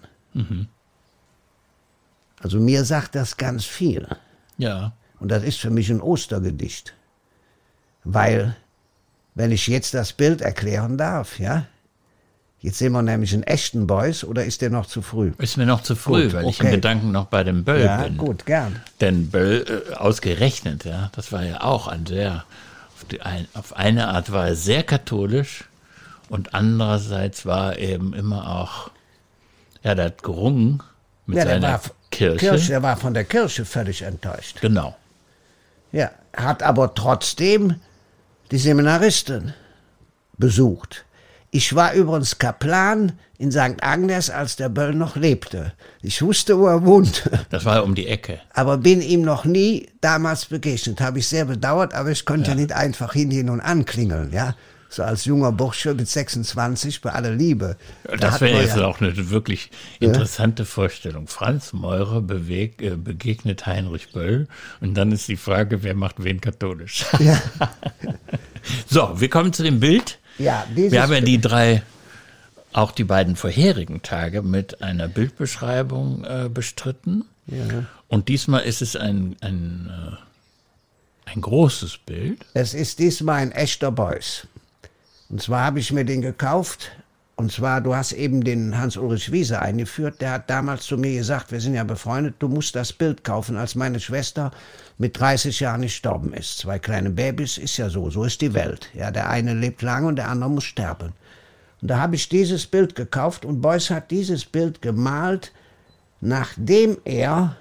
Also 2.40 2.60
mir 2.60 2.84
sagt 2.84 3.14
das 3.14 3.36
ganz 3.36 3.64
viel. 3.64 4.06
Ja. 4.58 4.92
Und 5.20 5.28
das 5.30 5.42
ist 5.42 5.58
für 5.58 5.70
mich 5.70 5.90
ein 5.90 6.00
Ostergedicht. 6.00 6.94
Weil, 8.04 8.56
wenn 9.34 9.50
ich 9.50 9.66
jetzt 9.66 9.94
das 9.94 10.12
Bild 10.12 10.40
erklären 10.40 10.96
darf, 10.96 11.38
ja, 11.38 11.66
jetzt 12.60 12.78
sehen 12.78 12.92
wir 12.92 13.02
nämlich 13.02 13.34
einen 13.34 13.42
echten 13.42 13.86
Beuys 13.86 14.24
oder 14.24 14.44
ist 14.44 14.62
der 14.62 14.70
noch 14.70 14.86
zu 14.86 15.02
früh? 15.02 15.32
Ist 15.38 15.56
mir 15.56 15.66
noch 15.66 15.82
zu 15.82 15.96
früh, 15.96 16.24
Gut, 16.24 16.34
weil 16.34 16.48
ich 16.48 16.60
im 16.60 16.66
okay. 16.66 16.76
Gedanken 16.76 17.12
noch 17.12 17.26
bei 17.26 17.44
dem 17.44 17.64
Böll 17.64 17.84
Ja, 17.84 18.04
bin. 18.04 18.16
gut, 18.16 18.46
gern. 18.46 18.80
Denn 19.00 19.28
Böll, 19.30 19.84
äh, 19.90 19.94
ausgerechnet, 19.94 20.84
ja, 20.84 21.10
das 21.14 21.32
war 21.32 21.42
ja 21.44 21.60
auch 21.62 21.88
ein 21.88 22.06
sehr, 22.06 22.44
auf, 22.96 23.04
die 23.10 23.20
ein, 23.20 23.46
auf 23.54 23.76
eine 23.76 24.08
Art 24.08 24.32
war 24.32 24.48
er 24.48 24.54
sehr 24.54 24.84
katholisch 24.84 25.64
und 26.28 26.54
andererseits 26.54 27.44
war 27.46 27.76
er 27.76 27.94
eben 27.94 28.14
immer 28.14 28.48
auch, 28.60 28.90
ja, 29.82 29.94
der 29.94 30.06
hat 30.06 30.22
gerungen 30.22 30.82
mit 31.26 31.38
Ja, 31.38 31.44
der 31.44 31.54
seiner 31.54 31.72
war, 31.72 31.80
Kirche. 32.10 32.36
Kirche, 32.38 32.68
der 32.68 32.82
war 32.82 32.96
von 32.96 33.14
der 33.14 33.24
Kirche 33.24 33.64
völlig 33.64 34.02
enttäuscht. 34.02 34.60
Genau. 34.60 34.96
Ja, 35.92 36.10
hat 36.36 36.62
aber 36.62 36.94
trotzdem 36.94 37.76
die 38.50 38.58
Seminaristen 38.58 39.54
besucht. 40.36 41.04
Ich 41.50 41.74
war 41.74 41.94
übrigens 41.94 42.38
Kaplan 42.38 43.18
in 43.38 43.50
St. 43.50 43.82
Agnes, 43.82 44.28
als 44.28 44.56
der 44.56 44.68
Böll 44.68 44.94
noch 44.94 45.16
lebte. 45.16 45.72
Ich 46.02 46.20
wusste, 46.20 46.58
wo 46.58 46.66
er 46.66 46.84
wohnte, 46.84 47.30
Das 47.50 47.64
war 47.64 47.84
um 47.84 47.94
die 47.94 48.06
Ecke. 48.06 48.40
aber 48.52 48.76
bin 48.78 49.00
ihm 49.00 49.22
noch 49.22 49.44
nie 49.44 49.88
damals 50.00 50.44
begegnet. 50.46 51.00
Habe 51.00 51.20
ich 51.20 51.28
sehr 51.28 51.46
bedauert, 51.46 51.94
aber 51.94 52.10
ich 52.10 52.24
konnte 52.24 52.50
ja. 52.50 52.56
nicht 52.56 52.72
einfach 52.72 53.12
hingehen 53.14 53.48
und 53.48 53.60
anklingeln, 53.60 54.32
ja. 54.32 54.54
So 54.88 55.02
als 55.02 55.26
junger 55.26 55.52
Bursche 55.52 55.94
mit 55.94 56.08
26 56.08 57.02
bei 57.02 57.12
aller 57.12 57.32
Liebe. 57.32 57.76
Da 58.04 58.16
Das 58.16 58.40
wäre 58.40 58.62
jetzt 58.62 58.76
ja, 58.76 58.86
auch 58.86 59.00
eine 59.00 59.30
wirklich 59.30 59.70
interessante 60.00 60.64
Vorstellung. 60.64 61.26
Franz 61.28 61.72
Meurer 61.72 62.22
beweg, 62.22 62.80
äh, 62.80 62.96
begegnet 62.96 63.66
Heinrich 63.66 64.12
Böll 64.12 64.48
und 64.80 64.94
dann 64.94 65.12
ist 65.12 65.28
die 65.28 65.36
Frage, 65.36 65.82
wer 65.82 65.94
macht 65.94 66.24
wen 66.24 66.40
katholisch. 66.40 67.04
Ja. 67.18 67.40
so, 68.88 69.20
wir 69.20 69.28
kommen 69.28 69.52
zu 69.52 69.62
dem 69.62 69.80
Bild. 69.80 70.18
Ja, 70.38 70.66
Wir 70.74 71.02
haben 71.02 71.12
ja 71.12 71.20
die 71.20 71.40
drei, 71.40 71.82
auch 72.72 72.92
die 72.92 73.04
beiden 73.04 73.36
vorherigen 73.36 74.02
Tage 74.02 74.42
mit 74.42 74.82
einer 74.82 75.08
Bildbeschreibung 75.08 76.24
äh, 76.24 76.48
bestritten. 76.48 77.24
Und 78.08 78.28
diesmal 78.28 78.62
ist 78.62 78.82
es 78.82 78.94
ein, 78.94 79.36
ein, 79.40 79.90
äh, 79.90 81.30
ein 81.30 81.40
großes 81.40 81.98
Bild. 81.98 82.44
Es 82.54 82.74
ist 82.74 82.98
diesmal 82.98 83.42
ein 83.42 83.52
echter 83.52 83.90
Beuys. 83.90 84.46
Und 85.28 85.42
zwar 85.42 85.64
habe 85.64 85.78
ich 85.78 85.92
mir 85.92 86.04
den 86.04 86.22
gekauft. 86.22 86.92
Und 87.36 87.52
zwar, 87.52 87.80
du 87.80 87.94
hast 87.94 88.12
eben 88.12 88.42
den 88.42 88.76
Hans-Ulrich 88.76 89.30
Wiese 89.30 89.60
eingeführt. 89.62 90.20
Der 90.20 90.32
hat 90.32 90.50
damals 90.50 90.86
zu 90.86 90.98
mir 90.98 91.16
gesagt, 91.16 91.52
wir 91.52 91.60
sind 91.60 91.74
ja 91.74 91.84
befreundet, 91.84 92.34
du 92.40 92.48
musst 92.48 92.74
das 92.74 92.92
Bild 92.92 93.22
kaufen, 93.22 93.56
als 93.56 93.76
meine 93.76 94.00
Schwester 94.00 94.50
mit 94.96 95.20
30 95.20 95.60
Jahren 95.60 95.82
gestorben 95.82 96.32
ist. 96.32 96.58
Zwei 96.58 96.80
kleine 96.80 97.10
Babys 97.10 97.56
ist 97.56 97.76
ja 97.76 97.90
so, 97.90 98.10
so 98.10 98.24
ist 98.24 98.40
die 98.40 98.54
Welt. 98.54 98.90
Ja, 98.92 99.12
der 99.12 99.30
eine 99.30 99.54
lebt 99.54 99.82
lange 99.82 100.08
und 100.08 100.16
der 100.16 100.28
andere 100.28 100.50
muss 100.50 100.64
sterben. 100.64 101.12
Und 101.80 101.88
da 101.88 101.98
habe 102.00 102.16
ich 102.16 102.28
dieses 102.28 102.66
Bild 102.66 102.96
gekauft 102.96 103.44
und 103.44 103.60
Beuys 103.60 103.88
hat 103.90 104.10
dieses 104.10 104.44
Bild 104.44 104.82
gemalt, 104.82 105.52
nachdem 106.20 106.98
er 107.04 107.56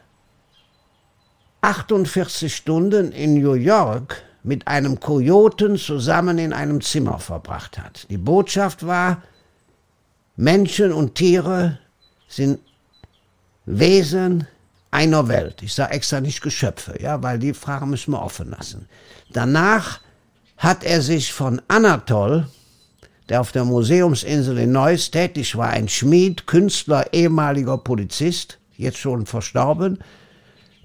48 1.61 2.55
Stunden 2.55 3.11
in 3.11 3.35
New 3.35 3.53
York 3.53 4.23
mit 4.47 4.67
einem 4.67 4.99
Kojoten 4.99 5.77
zusammen 5.77 6.37
in 6.37 6.53
einem 6.53 6.79
Zimmer 6.81 7.19
verbracht 7.19 7.77
hat. 7.77 8.07
Die 8.09 8.17
Botschaft 8.17 8.87
war, 8.87 9.21
Menschen 10.37 10.93
und 10.93 11.15
Tiere 11.15 11.79
sind 12.29 12.59
Wesen 13.65 14.47
einer 14.89 15.27
Welt. 15.27 15.61
Ich 15.61 15.73
sage 15.73 15.93
extra 15.93 16.21
nicht 16.21 16.41
Geschöpfe, 16.41 16.97
ja, 17.01 17.21
weil 17.21 17.39
die 17.39 17.53
Frage 17.53 17.85
müssen 17.85 18.13
wir 18.13 18.21
offen 18.21 18.49
lassen. 18.49 18.87
Danach 19.33 19.99
hat 20.55 20.85
er 20.85 21.01
sich 21.01 21.33
von 21.33 21.61
Anatol, 21.67 22.47
der 23.27 23.41
auf 23.41 23.51
der 23.51 23.65
Museumsinsel 23.65 24.57
in 24.59 24.71
Neuss 24.71 25.11
tätig 25.11 25.57
war, 25.57 25.71
ein 25.71 25.89
Schmied, 25.89 26.47
Künstler, 26.47 27.11
ehemaliger 27.11 27.77
Polizist, 27.77 28.59
jetzt 28.77 28.97
schon 28.97 29.25
verstorben, 29.25 29.99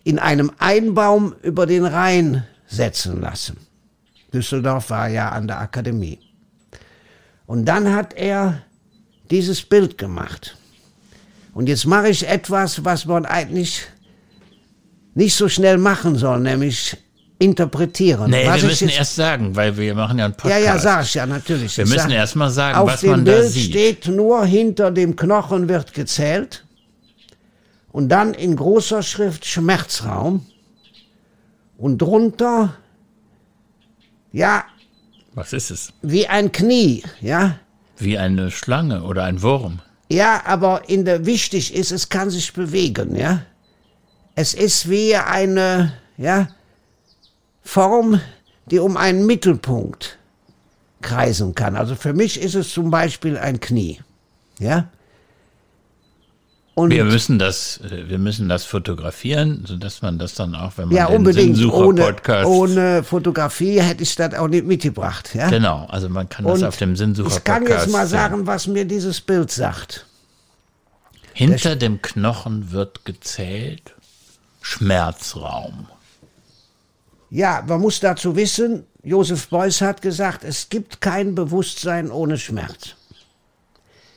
in 0.02 0.18
einem 0.18 0.50
Einbaum 0.58 1.36
über 1.42 1.66
den 1.66 1.84
Rhein 1.84 2.44
setzen 2.72 3.20
lassen. 3.20 3.56
Düsseldorf 4.32 4.90
war 4.90 5.08
ja 5.08 5.28
an 5.30 5.46
der 5.46 5.60
Akademie. 5.60 6.18
Und 7.46 7.66
dann 7.66 7.94
hat 7.94 8.14
er 8.14 8.62
dieses 9.30 9.62
Bild 9.62 9.98
gemacht. 9.98 10.56
Und 11.54 11.68
jetzt 11.68 11.84
mache 11.86 12.08
ich 12.08 12.26
etwas, 12.26 12.84
was 12.84 13.04
man 13.04 13.26
eigentlich 13.26 13.82
nicht 15.14 15.34
so 15.34 15.48
schnell 15.48 15.76
machen 15.76 16.16
soll, 16.16 16.40
nämlich 16.40 16.96
interpretieren. 17.38 18.30
Nee, 18.30 18.46
was 18.46 18.62
wir 18.62 18.68
müssen 18.70 18.88
erst 18.88 19.16
sagen, 19.16 19.54
weil 19.54 19.76
wir 19.76 19.94
machen 19.94 20.18
ja 20.18 20.26
einen 20.26 20.34
Podcast. 20.34 20.60
Ja, 20.64 20.74
ja, 20.74 20.78
sag 20.78 21.02
ich 21.04 21.14
ja, 21.14 21.26
natürlich. 21.26 21.76
Wir 21.76 21.84
Ich 21.84 21.90
müssen 21.90 22.08
sag, 22.08 22.16
erst 22.16 22.36
mal 22.36 22.50
sagen, 22.50 22.78
auf 22.78 22.88
was 22.88 23.00
dem 23.00 23.10
man 23.10 23.24
Bild 23.24 23.38
da 23.44 23.48
sieht. 23.48 23.70
steht 23.70 24.06
nur 24.06 24.46
hinter 24.46 24.90
dem 24.90 25.16
Knochen 25.16 25.68
wird 25.68 25.92
gezählt 25.92 26.64
und 27.90 28.08
dann 28.08 28.32
in 28.32 28.56
großer 28.56 29.02
Schrift 29.02 29.44
Schmerzraum 29.44 30.46
und 31.82 31.98
drunter 31.98 32.76
ja 34.30 34.64
Was 35.34 35.52
ist 35.52 35.70
es? 35.70 35.92
wie 36.02 36.26
ein 36.28 36.52
Knie, 36.52 37.02
ja. 37.20 37.58
Wie 37.98 38.16
eine 38.18 38.50
Schlange 38.50 39.02
oder 39.02 39.24
ein 39.24 39.42
Wurm. 39.42 39.80
Ja, 40.08 40.42
aber 40.44 40.88
in 40.88 41.04
der 41.04 41.26
wichtig 41.26 41.74
ist, 41.74 41.90
es 41.90 42.08
kann 42.08 42.30
sich 42.30 42.52
bewegen, 42.52 43.16
ja. 43.16 43.42
Es 44.34 44.54
ist 44.54 44.88
wie 44.88 45.16
eine, 45.16 45.92
ja, 46.16 46.48
Form, 47.62 48.20
die 48.66 48.78
um 48.78 48.96
einen 48.96 49.26
Mittelpunkt 49.26 50.18
kreisen 51.00 51.54
kann. 51.54 51.76
Also 51.76 51.96
für 51.96 52.12
mich 52.12 52.40
ist 52.40 52.54
es 52.54 52.70
zum 52.70 52.90
Beispiel 52.90 53.36
ein 53.36 53.58
Knie, 53.60 54.00
ja. 54.58 54.88
Und 56.74 56.90
Wir 56.90 57.04
müssen 57.04 57.38
das, 57.38 57.80
äh, 57.80 58.08
wir 58.08 58.18
müssen 58.18 58.48
das 58.48 58.64
fotografieren, 58.64 59.64
sodass 59.66 60.00
man 60.00 60.18
das 60.18 60.34
dann 60.34 60.54
auch, 60.54 60.72
wenn 60.76 60.88
man 60.88 60.96
ja, 60.96 61.06
unbedingt. 61.06 61.58
Ohne, 61.58 62.02
Sinnsucher-Podcast. 62.02 62.46
ohne 62.46 63.04
Fotografie 63.04 63.80
hätte 63.80 64.02
ich 64.02 64.14
das 64.14 64.34
auch 64.34 64.48
nicht 64.48 64.66
mitgebracht, 64.66 65.34
ja. 65.34 65.50
Genau, 65.50 65.86
also 65.90 66.08
man 66.08 66.28
kann 66.30 66.46
das 66.46 66.60
Und 66.60 66.64
auf 66.64 66.76
dem 66.78 66.96
Sinnsucher-Podcast. 66.96 67.62
Ich 67.62 67.68
kann 67.68 67.78
jetzt 67.78 67.92
mal 67.92 68.06
sagen, 68.06 68.46
was 68.46 68.66
mir 68.66 68.86
dieses 68.86 69.20
Bild 69.20 69.50
sagt. 69.50 70.06
Hinter 71.34 71.76
dem 71.76 72.00
Knochen 72.00 72.72
wird 72.72 73.04
gezählt 73.04 73.94
Schmerzraum. 74.62 75.88
Ja, 77.30 77.64
man 77.66 77.80
muss 77.80 78.00
dazu 78.00 78.36
wissen, 78.36 78.84
Josef 79.02 79.48
Beuys 79.48 79.80
hat 79.80 80.00
gesagt, 80.00 80.44
es 80.44 80.68
gibt 80.68 81.00
kein 81.00 81.34
Bewusstsein 81.34 82.10
ohne 82.10 82.38
Schmerz. 82.38 82.94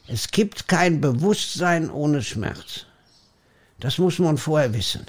Es 0.08 0.30
gibt 0.30 0.68
kein 0.68 1.02
Bewusstsein 1.02 1.90
ohne 1.90 2.22
Schmerz. 2.22 2.86
Das 3.80 3.98
muss 3.98 4.20
man 4.20 4.38
vorher 4.38 4.74
wissen. 4.74 5.06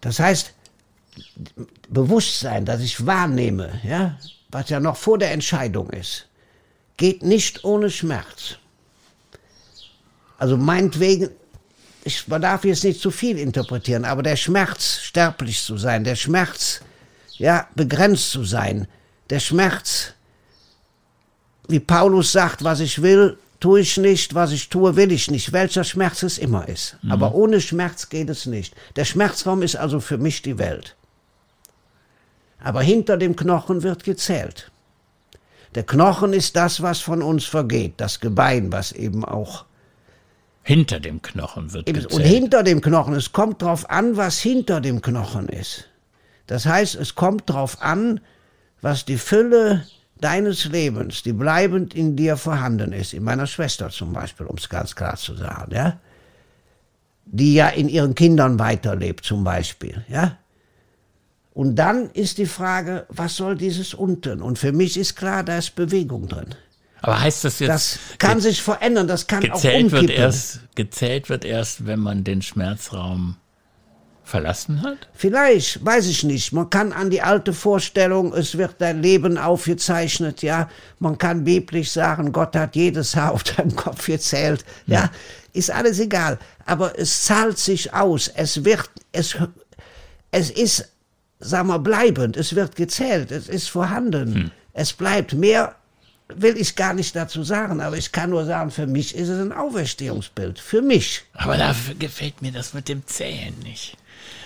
Das 0.00 0.18
heißt, 0.18 0.52
Bewusstsein, 1.88 2.64
das 2.64 2.80
ich 2.80 3.04
wahrnehme, 3.04 3.80
ja, 3.82 4.18
was 4.50 4.68
ja 4.70 4.80
noch 4.80 4.96
vor 4.96 5.18
der 5.18 5.32
Entscheidung 5.32 5.90
ist, 5.90 6.26
geht 6.96 7.22
nicht 7.22 7.64
ohne 7.64 7.90
Schmerz. 7.90 8.56
Also 10.38 10.56
meinetwegen, 10.56 11.30
ich, 12.04 12.28
man 12.28 12.42
darf 12.42 12.64
jetzt 12.64 12.84
nicht 12.84 13.00
zu 13.00 13.10
viel 13.10 13.38
interpretieren, 13.38 14.04
aber 14.04 14.22
der 14.22 14.36
Schmerz, 14.36 15.00
sterblich 15.02 15.62
zu 15.62 15.76
sein, 15.76 16.04
der 16.04 16.16
Schmerz, 16.16 16.80
ja, 17.32 17.68
begrenzt 17.74 18.30
zu 18.30 18.44
sein, 18.44 18.86
der 19.30 19.40
Schmerz, 19.40 20.14
wie 21.68 21.80
Paulus 21.80 22.32
sagt, 22.32 22.64
was 22.64 22.80
ich 22.80 23.02
will, 23.02 23.38
tue 23.60 23.80
ich 23.80 23.96
nicht, 23.96 24.34
was 24.34 24.52
ich 24.52 24.68
tue, 24.68 24.96
will 24.96 25.12
ich 25.12 25.30
nicht, 25.30 25.52
welcher 25.52 25.84
Schmerz 25.84 26.22
es 26.22 26.38
immer 26.38 26.68
ist. 26.68 26.96
Aber 27.08 27.34
ohne 27.34 27.60
Schmerz 27.60 28.08
geht 28.08 28.30
es 28.30 28.46
nicht. 28.46 28.74
Der 28.96 29.04
Schmerzraum 29.04 29.62
ist 29.62 29.76
also 29.76 30.00
für 30.00 30.18
mich 30.18 30.42
die 30.42 30.58
Welt. 30.58 30.96
Aber 32.60 32.82
hinter 32.82 33.16
dem 33.16 33.36
Knochen 33.36 33.82
wird 33.82 34.04
gezählt. 34.04 34.70
Der 35.74 35.84
Knochen 35.84 36.32
ist 36.32 36.56
das, 36.56 36.82
was 36.82 37.00
von 37.00 37.22
uns 37.22 37.44
vergeht, 37.44 37.94
das 37.98 38.20
Gebein, 38.20 38.72
was 38.72 38.92
eben 38.92 39.24
auch 39.24 39.64
Hinter 40.68 41.00
dem 41.00 41.22
Knochen 41.22 41.72
wird 41.72 41.86
gezählt. 41.86 42.12
Und 42.12 42.20
hinter 42.20 42.62
dem 42.62 42.82
Knochen, 42.82 43.14
es 43.14 43.32
kommt 43.32 43.62
drauf 43.62 43.88
an, 43.88 44.18
was 44.18 44.38
hinter 44.38 44.82
dem 44.82 45.00
Knochen 45.00 45.48
ist. 45.48 45.88
Das 46.46 46.66
heißt, 46.66 46.94
es 46.94 47.14
kommt 47.14 47.48
drauf 47.48 47.80
an, 47.80 48.20
was 48.82 49.06
die 49.06 49.16
Fülle 49.16 49.86
deines 50.20 50.64
Lebens, 50.66 51.22
die 51.22 51.32
bleibend 51.32 51.94
in 51.94 52.16
dir 52.16 52.36
vorhanden 52.36 52.92
ist, 52.92 53.14
in 53.14 53.22
meiner 53.24 53.46
Schwester 53.46 53.90
zum 53.90 54.12
Beispiel, 54.12 54.46
um 54.46 54.56
es 54.56 54.68
ganz 54.68 54.94
klar 54.94 55.16
zu 55.16 55.34
sagen, 55.34 55.74
ja, 55.74 56.00
die 57.24 57.54
ja 57.54 57.68
in 57.68 57.88
ihren 57.88 58.14
Kindern 58.14 58.58
weiterlebt 58.58 59.24
zum 59.24 59.44
Beispiel, 59.44 60.04
ja. 60.08 60.38
Und 61.52 61.74
dann 61.74 62.10
ist 62.10 62.38
die 62.38 62.46
Frage, 62.46 63.06
was 63.08 63.34
soll 63.36 63.56
dieses 63.56 63.92
unten? 63.92 64.42
Und 64.42 64.58
für 64.60 64.72
mich 64.72 64.96
ist 64.96 65.16
klar, 65.16 65.42
da 65.42 65.58
ist 65.58 65.74
Bewegung 65.74 66.28
drin. 66.28 66.54
Aber 67.00 67.20
heißt 67.20 67.44
das 67.44 67.58
jetzt, 67.58 67.68
Das 67.68 67.98
kann 68.18 68.40
sich 68.40 68.62
verändern, 68.62 69.08
das 69.08 69.26
kann 69.26 69.40
auch 69.50 69.54
gezählt 69.54 69.90
wird, 69.90 70.02
umkippen. 70.02 70.22
erst, 70.22 70.60
gezählt 70.74 71.28
wird 71.28 71.44
erst, 71.44 71.86
wenn 71.86 72.00
man 72.00 72.24
den 72.24 72.42
Schmerzraum 72.42 73.36
verlassen 74.28 74.82
hat? 74.82 75.08
Vielleicht, 75.14 75.84
weiß 75.84 76.06
ich 76.06 76.24
nicht. 76.24 76.52
Man 76.52 76.70
kann 76.70 76.92
an 76.92 77.10
die 77.10 77.22
alte 77.22 77.52
Vorstellung, 77.52 78.32
es 78.32 78.58
wird 78.58 78.76
dein 78.78 79.02
Leben 79.02 79.38
aufgezeichnet, 79.38 80.42
ja. 80.42 80.68
Man 80.98 81.18
kann 81.18 81.44
biblisch 81.44 81.90
sagen, 81.90 82.32
Gott 82.32 82.54
hat 82.54 82.76
jedes 82.76 83.16
Haar 83.16 83.32
auf 83.32 83.42
deinem 83.42 83.74
Kopf 83.74 84.06
gezählt, 84.06 84.64
ja. 84.86 85.10
Ist 85.52 85.70
alles 85.70 85.98
egal. 85.98 86.38
Aber 86.66 86.98
es 86.98 87.24
zahlt 87.24 87.58
sich 87.58 87.92
aus. 87.92 88.28
Es 88.28 88.64
wird, 88.64 88.90
es, 89.12 89.36
es 90.30 90.50
ist, 90.50 90.88
sagen 91.40 91.68
wir, 91.68 91.78
bleibend. 91.78 92.36
Es 92.36 92.54
wird 92.54 92.76
gezählt. 92.76 93.32
Es 93.32 93.48
ist 93.48 93.68
vorhanden. 93.68 94.52
Es 94.72 94.92
bleibt 94.92 95.32
mehr. 95.32 95.74
Will 96.28 96.58
ich 96.58 96.76
gar 96.76 96.92
nicht 96.92 97.16
dazu 97.16 97.42
sagen, 97.42 97.80
aber 97.80 97.96
ich 97.96 98.12
kann 98.12 98.28
nur 98.30 98.44
sagen, 98.44 98.70
für 98.70 98.86
mich 98.86 99.14
ist 99.14 99.28
es 99.30 99.40
ein 99.40 99.52
Auferstehungsbild. 99.52 100.58
Für 100.58 100.82
mich. 100.82 101.22
Aber 101.32 101.56
da 101.56 101.74
gefällt 101.98 102.42
mir 102.42 102.52
das 102.52 102.74
mit 102.74 102.88
dem 102.88 103.06
Zählen 103.06 103.58
nicht. 103.60 103.96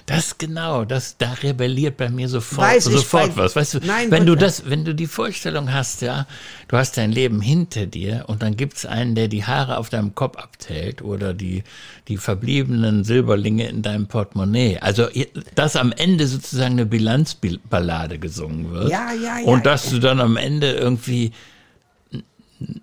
Das 0.06 0.36
genau, 0.38 0.84
das 0.84 1.16
da 1.16 1.32
rebelliert 1.42 1.96
bei 1.96 2.08
mir 2.08 2.28
sofort, 2.28 2.66
Weiß 2.68 2.86
ich, 2.86 2.92
sofort 2.92 3.36
bei- 3.36 3.42
was. 3.44 3.54
Weißt 3.56 3.74
du, 3.74 3.78
Nein, 3.84 4.10
wenn 4.10 4.26
du 4.26 4.34
das, 4.34 4.68
wenn 4.68 4.84
du 4.84 4.94
die 4.94 5.06
Vorstellung 5.06 5.72
hast, 5.72 6.02
ja, 6.02 6.26
du 6.68 6.76
hast 6.76 6.96
dein 6.96 7.12
Leben 7.12 7.40
hinter 7.40 7.86
dir 7.86 8.24
und 8.26 8.42
dann 8.42 8.56
gibt's 8.56 8.84
einen, 8.84 9.14
der 9.14 9.28
die 9.28 9.44
Haare 9.44 9.78
auf 9.78 9.88
deinem 9.90 10.14
Kopf 10.14 10.36
abzählt 10.38 11.02
oder 11.02 11.34
die 11.34 11.62
die 12.08 12.16
verbliebenen 12.16 13.04
Silberlinge 13.04 13.68
in 13.68 13.82
deinem 13.82 14.06
Portemonnaie. 14.08 14.78
Also 14.80 15.06
dass 15.54 15.76
am 15.76 15.92
Ende 15.92 16.26
sozusagen 16.26 16.72
eine 16.72 16.86
Bilanzballade 16.86 18.18
gesungen 18.18 18.70
wird. 18.72 18.90
Ja, 18.90 19.12
ja, 19.12 19.38
ja. 19.38 19.44
Und 19.46 19.66
dass 19.66 19.88
du 19.90 19.98
dann 19.98 20.20
am 20.20 20.36
Ende 20.36 20.72
irgendwie 20.72 21.32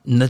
eine, 0.06 0.30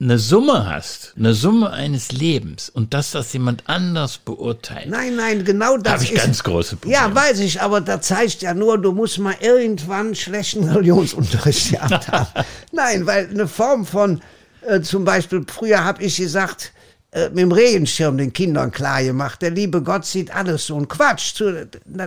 eine 0.00 0.18
Summe 0.18 0.66
hast, 0.68 1.14
eine 1.16 1.34
Summe 1.34 1.70
eines 1.70 2.12
Lebens 2.12 2.68
und 2.68 2.94
dass 2.94 3.10
das 3.12 3.32
jemand 3.32 3.64
anders 3.66 4.18
beurteilt. 4.18 4.88
Nein, 4.88 5.16
nein, 5.16 5.44
genau 5.44 5.76
das 5.76 5.94
Habe 5.94 6.04
ich 6.04 6.12
ist. 6.12 6.24
ganz 6.24 6.42
große 6.42 6.76
Probleme. 6.76 6.94
Ja, 7.02 7.14
weiß 7.14 7.40
ich, 7.40 7.60
aber 7.60 7.80
das 7.80 8.06
zeigt 8.06 8.42
ja 8.42 8.54
nur, 8.54 8.78
du 8.78 8.92
musst 8.92 9.18
mal 9.18 9.36
irgendwann 9.40 10.14
schlechten 10.14 10.64
Religionsunterricht 10.68 11.72
gehabt 11.72 12.08
haben. 12.08 12.44
Nein, 12.72 13.06
weil 13.06 13.28
eine 13.28 13.48
Form 13.48 13.86
von, 13.86 14.20
äh, 14.62 14.80
zum 14.80 15.04
Beispiel, 15.04 15.44
früher 15.46 15.84
habe 15.84 16.02
ich 16.02 16.16
gesagt, 16.16 16.72
mit 17.12 17.38
dem 17.38 17.52
Regenschirm 17.52 18.18
den 18.18 18.32
Kindern 18.32 18.70
klar 18.70 19.02
gemacht, 19.02 19.42
der 19.42 19.50
liebe 19.50 19.82
Gott 19.82 20.06
sieht 20.06 20.34
alles 20.34 20.66
so 20.66 20.76
ein 20.76 20.86
Quatsch. 20.86 21.42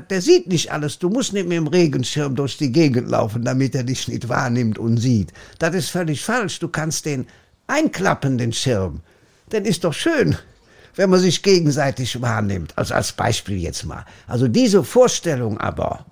Der 0.10 0.22
sieht 0.22 0.48
nicht 0.48 0.72
alles. 0.72 0.98
Du 0.98 1.10
musst 1.10 1.34
nicht 1.34 1.48
mit 1.48 1.58
dem 1.58 1.68
Regenschirm 1.68 2.36
durch 2.36 2.58
die 2.58 2.72
Gegend 2.72 3.10
laufen, 3.10 3.44
damit 3.44 3.76
er 3.76 3.84
dich 3.84 4.08
nicht 4.08 4.30
wahrnimmt 4.30 4.80
und 4.80 4.98
sieht. 4.98 5.34
Das 5.60 5.76
ist 5.76 5.90
völlig 5.90 6.24
falsch. 6.24 6.60
Du 6.60 6.70
kannst 6.70 7.06
den 7.06 7.28
einklappen, 7.68 8.38
den 8.38 8.54
Schirm. 8.54 9.02
Dann 9.50 9.66
ist 9.66 9.84
doch 9.84 9.94
schön 9.94 10.38
wenn 10.96 11.10
man 11.10 11.20
sich 11.20 11.42
gegenseitig 11.42 12.22
wahrnimmt. 12.22 12.78
Also 12.78 12.94
als 12.94 13.12
Beispiel 13.12 13.58
jetzt 13.58 13.86
mal. 13.86 14.06
Also 14.28 14.48
diese 14.48 14.84
Vorstellung 14.84 15.58
aber, 15.58 16.06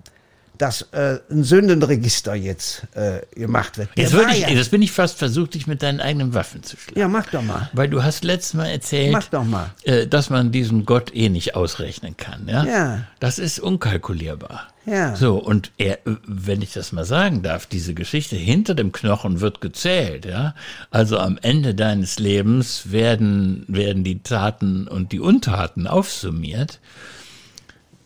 dass 0.62 0.82
äh, 0.92 1.18
ein 1.28 1.42
Sündenregister 1.42 2.36
jetzt 2.36 2.86
äh, 2.94 3.18
gemacht 3.34 3.78
wird. 3.78 3.88
Der 3.96 4.04
Jetzt, 4.04 4.12
würde 4.12 4.30
ich, 4.30 4.42
ja, 4.42 4.54
das 4.54 4.68
bin 4.68 4.80
ich 4.80 4.92
fast 4.92 5.18
versucht, 5.18 5.54
dich 5.54 5.66
mit 5.66 5.82
deinen 5.82 5.98
eigenen 5.98 6.34
Waffen 6.34 6.62
zu 6.62 6.76
schlagen. 6.76 7.00
ja, 7.00 7.08
mach 7.08 7.26
doch 7.26 7.42
mal. 7.42 7.68
Weil 7.72 7.88
du 7.88 8.04
hast 8.04 8.22
letztes 8.22 8.54
Mal 8.54 8.66
erzählt, 8.66 9.10
Mach 9.10 9.26
doch 9.26 9.42
mal. 9.42 9.74
Äh, 9.82 10.06
dass 10.06 10.30
man 10.30 10.52
diesen 10.52 10.86
Gott 10.86 11.12
eh 11.16 11.30
nicht 11.30 11.56
ausrechnen 11.56 12.16
kann. 12.16 12.46
Ja? 12.46 12.64
Ja. 12.64 13.06
Das 13.18 13.40
ist 13.40 13.58
unkalkulierbar. 13.58 14.68
Ja. 14.86 15.16
So, 15.16 15.38
und 15.38 15.72
er, 15.78 15.98
wenn 16.04 16.62
ich 16.62 16.72
das 16.72 16.92
mal 16.92 17.04
sagen 17.04 17.42
darf, 17.42 17.66
diese 17.66 17.92
Geschichte 17.92 18.36
hinter 18.36 18.76
dem 18.76 18.92
Knochen 18.92 19.40
wird 19.40 19.60
gezählt, 19.60 20.26
ja. 20.26 20.54
Also 20.92 21.18
am 21.18 21.40
Ende 21.42 21.74
deines 21.74 22.20
Lebens 22.20 22.92
werden, 22.92 23.64
werden 23.66 24.04
die 24.04 24.22
Taten 24.22 24.86
und 24.86 25.10
die 25.10 25.18
Untaten 25.18 25.88
aufsummiert. 25.88 26.78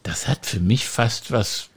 Das 0.03 0.27
hat 0.27 0.47
für 0.47 0.61
mich 0.61 0.89
fast 0.89 1.33
was 1.33 1.69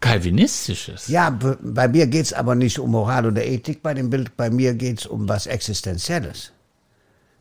Calvinistisches. 0.00 1.08
Ja, 1.08 1.30
bei 1.62 1.88
mir 1.88 2.06
geht's 2.06 2.32
aber 2.32 2.54
nicht 2.54 2.78
um 2.78 2.90
Moral 2.90 3.26
oder 3.26 3.44
Ethik 3.44 3.82
bei 3.82 3.94
dem 3.94 4.10
Bild, 4.10 4.36
bei 4.36 4.50
mir 4.50 4.74
geht's 4.74 5.06
um 5.06 5.28
was 5.28 5.46
Existenzielles. 5.46 6.52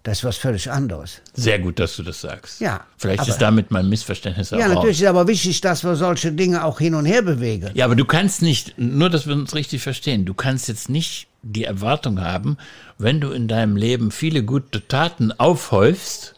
Das 0.04 0.20
ist 0.20 0.24
was 0.24 0.38
völlig 0.38 0.72
anderes. 0.72 1.22
Sehr 1.34 1.60
gut, 1.60 1.78
dass 1.78 1.96
du 1.98 2.04
das 2.04 2.22
sagst. 2.22 2.62
Ja, 2.62 2.82
Vielleicht 2.98 3.20
aber- 3.22 3.30
ist 3.30 3.38
damit 3.42 3.70
mein 3.70 3.90
Missverständnis 3.90 4.54
auch 4.54 4.58
Ja, 4.58 4.68
natürlich 4.70 5.02
ist 5.02 5.08
aber 5.08 5.28
wichtig, 5.28 5.60
dass 5.62 5.84
wir 5.84 5.96
solche 5.96 6.32
Dinge 6.32 6.64
auch 6.64 6.80
hin 6.80 6.96
und 6.96 7.06
her 7.06 7.22
bewegen. 7.22 7.70
Ja, 7.74 7.86
aber 7.86 7.96
du 7.96 8.06
kannst 8.06 8.42
nicht, 8.42 8.78
nur 8.78 9.10
dass 9.10 9.28
wir 9.28 9.34
uns 9.36 9.54
richtig 9.56 9.82
verstehen, 9.84 10.26
du 10.26 10.34
kannst 10.34 10.70
jetzt 10.70 10.90
nicht 10.90 11.28
die 11.42 11.66
Erwartung 11.66 12.22
haben, 12.22 12.58
wenn 12.98 13.20
du 13.20 13.32
in 13.32 13.48
deinem 13.50 13.76
Leben 13.76 14.12
viele 14.12 14.44
gute 14.44 14.88
Taten 14.88 15.32
aufhäufst, 15.34 16.36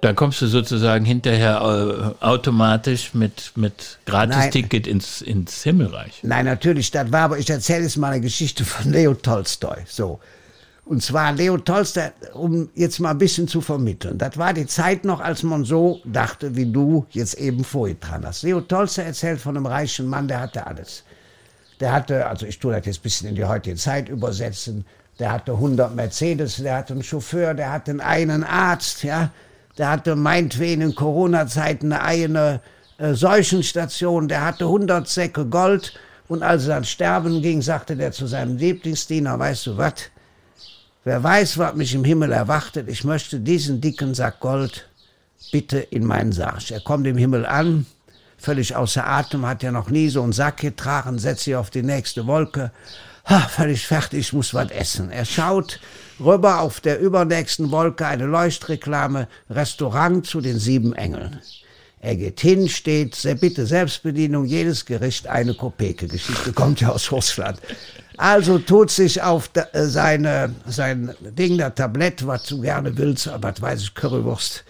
dann 0.00 0.16
kommst 0.16 0.40
du 0.40 0.46
sozusagen 0.46 1.04
hinterher 1.04 1.60
äh, 2.20 2.24
automatisch 2.24 3.12
mit, 3.14 3.52
mit 3.56 3.98
Gratisticket 4.06 4.86
ins, 4.86 5.20
ins 5.20 5.62
Himmelreich. 5.62 6.20
Nein, 6.22 6.46
natürlich, 6.46 6.90
das 6.90 7.12
war 7.12 7.22
aber, 7.22 7.38
ich 7.38 7.50
erzähle 7.50 7.82
jetzt 7.82 7.96
mal 7.96 8.12
eine 8.12 8.20
Geschichte 8.20 8.64
von 8.64 8.90
Leo 8.92 9.14
Tolstoi. 9.14 9.84
So. 9.86 10.20
Und 10.86 11.02
zwar 11.02 11.32
Leo 11.32 11.58
Tolstoi, 11.58 12.10
um 12.32 12.70
jetzt 12.74 12.98
mal 12.98 13.10
ein 13.10 13.18
bisschen 13.18 13.46
zu 13.46 13.60
vermitteln. 13.60 14.16
Das 14.16 14.38
war 14.38 14.54
die 14.54 14.66
Zeit 14.66 15.04
noch, 15.04 15.20
als 15.20 15.42
man 15.42 15.64
so 15.64 16.00
dachte, 16.04 16.56
wie 16.56 16.66
du 16.66 17.06
jetzt 17.10 17.34
eben 17.34 17.62
vorgetragen 17.62 18.24
hast. 18.26 18.42
Leo 18.42 18.60
Tolstoi 18.62 19.02
erzählt 19.04 19.40
von 19.40 19.56
einem 19.56 19.66
reichen 19.66 20.06
Mann, 20.06 20.28
der 20.28 20.40
hatte 20.40 20.66
alles. 20.66 21.04
Der 21.78 21.92
hatte, 21.92 22.26
also 22.26 22.46
ich 22.46 22.58
tue 22.58 22.72
das 22.72 22.86
jetzt 22.86 23.00
ein 23.00 23.02
bisschen 23.02 23.28
in 23.28 23.34
die 23.34 23.44
heutige 23.44 23.76
Zeit 23.76 24.08
übersetzen, 24.08 24.84
der 25.18 25.32
hatte 25.32 25.52
100 25.52 25.94
Mercedes, 25.94 26.56
der 26.56 26.76
hatte 26.76 26.94
einen 26.94 27.02
Chauffeur, 27.02 27.52
der 27.52 27.70
hatte 27.70 27.94
einen 28.02 28.42
Arzt, 28.42 29.04
ja, 29.04 29.30
der 29.80 29.88
hatte 29.88 30.14
meinetwegen 30.14 30.82
in 30.82 30.94
Corona-Zeiten 30.94 31.90
eine 31.90 32.02
eigene 32.02 32.60
äh, 32.98 33.14
Seuchenstation, 33.14 34.28
der 34.28 34.44
hatte 34.44 34.66
100 34.66 35.08
Säcke 35.08 35.46
Gold 35.46 35.94
und 36.28 36.42
als 36.42 36.64
er 36.64 36.74
dann 36.74 36.84
sterben 36.84 37.40
ging, 37.40 37.62
sagte 37.62 37.96
der 37.96 38.12
zu 38.12 38.26
seinem 38.26 38.58
Lieblingsdiener, 38.58 39.38
weißt 39.38 39.68
du 39.68 39.78
was, 39.78 39.94
wer 41.04 41.22
weiß, 41.22 41.56
was 41.56 41.74
mich 41.76 41.94
im 41.94 42.04
Himmel 42.04 42.30
erwartet, 42.30 42.90
ich 42.90 43.04
möchte 43.04 43.40
diesen 43.40 43.80
dicken 43.80 44.12
Sack 44.12 44.40
Gold 44.40 44.86
bitte 45.50 45.78
in 45.78 46.04
meinen 46.04 46.32
Sarg. 46.32 46.70
Er 46.70 46.80
kommt 46.80 47.06
im 47.06 47.16
Himmel 47.16 47.46
an, 47.46 47.86
völlig 48.36 48.76
außer 48.76 49.06
Atem, 49.08 49.46
hat 49.46 49.62
ja 49.62 49.72
noch 49.72 49.88
nie 49.88 50.10
so 50.10 50.22
einen 50.22 50.32
Sack 50.32 50.58
getragen, 50.58 51.18
setzt 51.18 51.44
sich 51.44 51.56
auf 51.56 51.70
die 51.70 51.82
nächste 51.82 52.26
Wolke. 52.26 52.70
Ha, 53.24 53.40
völlig 53.48 53.86
fertig, 53.86 54.20
ich 54.20 54.32
muss 54.34 54.52
was 54.52 54.70
essen. 54.72 55.10
Er 55.10 55.24
schaut 55.24 55.80
rüber 56.20 56.60
auf 56.60 56.80
der 56.80 57.00
übernächsten 57.00 57.70
Wolke 57.70 58.06
eine 58.06 58.26
Leuchtreklame, 58.26 59.28
Restaurant 59.48 60.26
zu 60.26 60.40
den 60.40 60.58
sieben 60.58 60.94
Engeln. 60.94 61.40
Er 62.02 62.16
geht 62.16 62.40
hin, 62.40 62.68
steht, 62.68 63.16
bitte 63.40 63.66
Selbstbedienung, 63.66 64.46
jedes 64.46 64.86
Gericht 64.86 65.26
eine 65.26 65.54
Kopeke. 65.54 66.08
Geschichte 66.08 66.52
kommt 66.52 66.80
ja 66.80 66.88
aus 66.88 67.12
Russland. 67.12 67.58
Also 68.16 68.58
tut 68.58 68.90
sich 68.90 69.22
auf 69.22 69.48
da, 69.48 69.66
äh, 69.72 69.84
seine, 69.84 70.54
sein 70.66 71.14
Ding, 71.20 71.58
der 71.58 71.74
Tablett, 71.74 72.26
was 72.26 72.44
du 72.44 72.60
gerne 72.60 72.96
willst, 72.96 73.30
was 73.40 73.62
weiß 73.62 73.82
ich, 73.82 73.94
Currywurst 73.94 74.64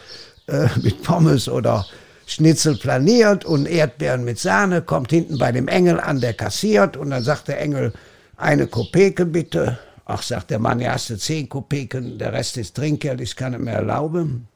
äh, 0.47 0.69
mit 0.83 1.03
Pommes 1.03 1.49
oder 1.49 1.87
Schnitzel 2.27 2.77
planiert 2.77 3.45
und 3.45 3.67
Erdbeeren 3.67 4.25
mit 4.25 4.39
Sahne, 4.39 4.83
kommt 4.83 5.11
hinten 5.11 5.39
bei 5.39 5.51
dem 5.51 5.67
Engel 5.67 5.99
an, 5.99 6.21
der 6.21 6.33
kassiert 6.33 6.97
und 6.97 7.11
dann 7.11 7.25
sagt 7.25 7.49
der 7.49 7.61
Engel, 7.61 7.93
eine 8.37 8.67
Kopeke 8.69 9.27
bitte. 9.27 9.79
Ach, 10.13 10.23
sagt 10.23 10.51
der 10.51 10.59
Mann, 10.59 10.81
ja, 10.81 10.95
hast 10.95 11.09
du 11.11 11.17
zehn 11.17 11.49
Kopeken, 11.49 12.19
der 12.19 12.33
Rest 12.33 12.57
ist 12.57 12.75
Trinkgeld, 12.75 13.21
ich 13.21 13.37
kann 13.37 13.55
es 13.55 13.61
mir 13.61 13.71
erlauben. 13.71 14.49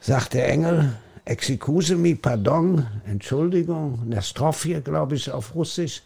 Sagt 0.00 0.34
der 0.34 0.50
Engel, 0.50 0.92
excuse 1.24 1.96
me, 1.96 2.14
pardon, 2.14 2.86
Entschuldigung, 3.06 4.06
Nastrovje, 4.06 4.82
glaube 4.82 5.14
ich, 5.14 5.30
auf 5.30 5.54
Russisch. 5.54 6.02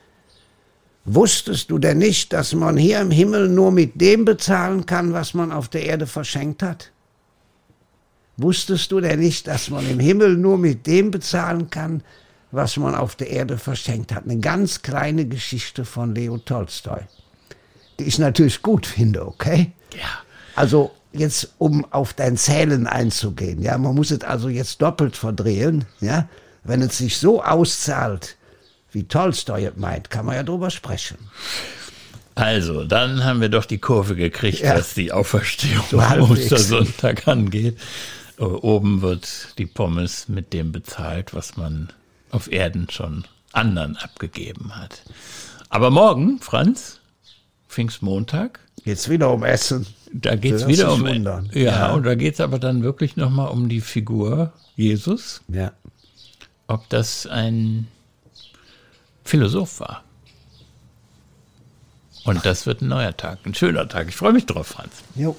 Wusstest 1.05 1.69
du 1.73 1.79
denn 1.79 1.99
nicht, 1.99 2.33
dass 2.33 2.55
man 2.55 2.77
hier 2.77 3.01
im 3.01 3.11
Himmel 3.11 3.49
nur 3.49 3.73
mit 3.73 4.01
dem 4.01 4.25
bezahlen 4.25 4.87
kann, 4.87 5.13
was 5.13 5.35
man 5.35 5.51
auf 5.51 5.69
der 5.69 5.85
Erde 5.85 6.07
verschenkt 6.07 6.63
hat? 6.63 6.93
Wusstest 8.37 8.93
du 8.93 9.01
denn 9.01 9.19
nicht, 9.19 9.49
dass 9.49 9.69
man 9.69 9.85
im 9.91 9.99
Himmel 9.99 10.37
nur 10.37 10.59
mit 10.59 10.87
dem 10.87 11.11
bezahlen 11.11 11.71
kann, 11.71 12.05
was 12.53 12.77
man 12.77 12.95
auf 12.95 13.17
der 13.17 13.31
Erde 13.31 13.59
verschenkt 13.59 14.15
hat? 14.15 14.27
Eine 14.27 14.39
ganz 14.39 14.83
kleine 14.83 15.27
Geschichte 15.27 15.85
von 15.85 16.15
Leo 16.15 16.39
Tolstoi, 16.39 17.01
die 17.99 18.05
ich 18.05 18.19
natürlich 18.19 18.63
gut 18.63 18.87
finde, 18.87 19.27
okay? 19.27 19.73
Ja. 19.95 20.09
Also 20.55 20.93
jetzt, 21.13 21.55
um 21.59 21.85
auf 21.93 22.13
dein 22.15 22.37
Zählen 22.37 22.87
einzugehen, 22.87 23.63
ja, 23.63 23.77
man 23.79 23.95
muss 23.95 24.11
es 24.11 24.23
also 24.23 24.49
jetzt 24.49 24.81
doppelt 24.83 25.17
verdrehen, 25.17 25.85
ja. 26.01 26.29
Wenn 26.65 26.83
es 26.83 26.99
sich 26.99 27.17
so 27.19 27.43
auszahlt, 27.43 28.37
wie 28.93 29.05
Tolstoi 29.05 29.65
es 29.67 29.77
meint, 29.77 30.11
kann 30.11 30.27
man 30.27 30.35
ja 30.35 30.43
drüber 30.43 30.71
sprechen. 30.71 31.17
Also, 32.35 32.85
dann 32.85 33.25
haben 33.25 33.41
wir 33.41 33.49
doch 33.49 33.65
die 33.65 33.79
Kurve 33.79 34.15
gekriegt, 34.15 34.61
Ja. 34.61 34.77
was 34.77 34.95
die 34.95 35.11
Auferstehung 35.13 35.85
So 35.91 35.99
am. 35.99 36.31
Ostersonntag 36.31 37.27
angeht. 37.27 37.79
Äh, 38.39 38.45
Oben 38.45 39.03
wird 39.03 39.59
die 39.59 39.67
Pommes 39.67 40.29
mit 40.29 40.53
dem 40.53 40.71
bezahlt, 40.73 41.35
was 41.35 41.57
man 41.57 41.89
auf 42.31 42.51
Erden 42.53 42.89
schon 42.91 43.25
anderen 43.53 43.97
abgegeben 43.97 44.77
hat. 44.77 45.03
Aber 45.69 45.91
morgen, 45.91 46.39
Franz, 46.41 46.98
Pfingstmontag, 47.69 48.61
Jetzt 48.85 49.09
wieder 49.11 49.31
um 49.33 49.45
Essen. 49.45 49.87
da 50.13 50.35
geht's 50.37 50.63
Das 50.63 50.69
wieder 50.69 50.93
um. 50.93 51.03
wundern. 51.03 51.51
Ja, 51.53 51.61
Ja. 51.63 51.93
und 51.93 52.05
da 52.05 52.15
geht's 52.15 52.41
aber 52.41 52.59
dann 52.59 52.83
wirklich 52.83 53.17
nochmal 53.17 53.49
um 53.49 53.69
die 53.69 53.81
Figur 53.81 54.53
Jesus, 54.77 55.43
Ja. 55.49 55.73
ob 56.67 56.89
das 56.89 57.27
ein 57.27 57.87
Philosoph 59.25 59.81
war. 59.81 60.05
Und 62.25 62.45
das 62.45 62.67
wird 62.67 62.83
ein 62.83 62.89
neuer 62.89 63.17
Tag, 63.17 63.39
ein 63.47 63.55
schöner 63.55 63.89
Tag. 63.89 64.09
Ich 64.09 64.17
freue 64.17 64.33
mich 64.33 64.47
drauf, 64.47 64.67
Franz. 64.69 65.03
Jo. 65.15 65.37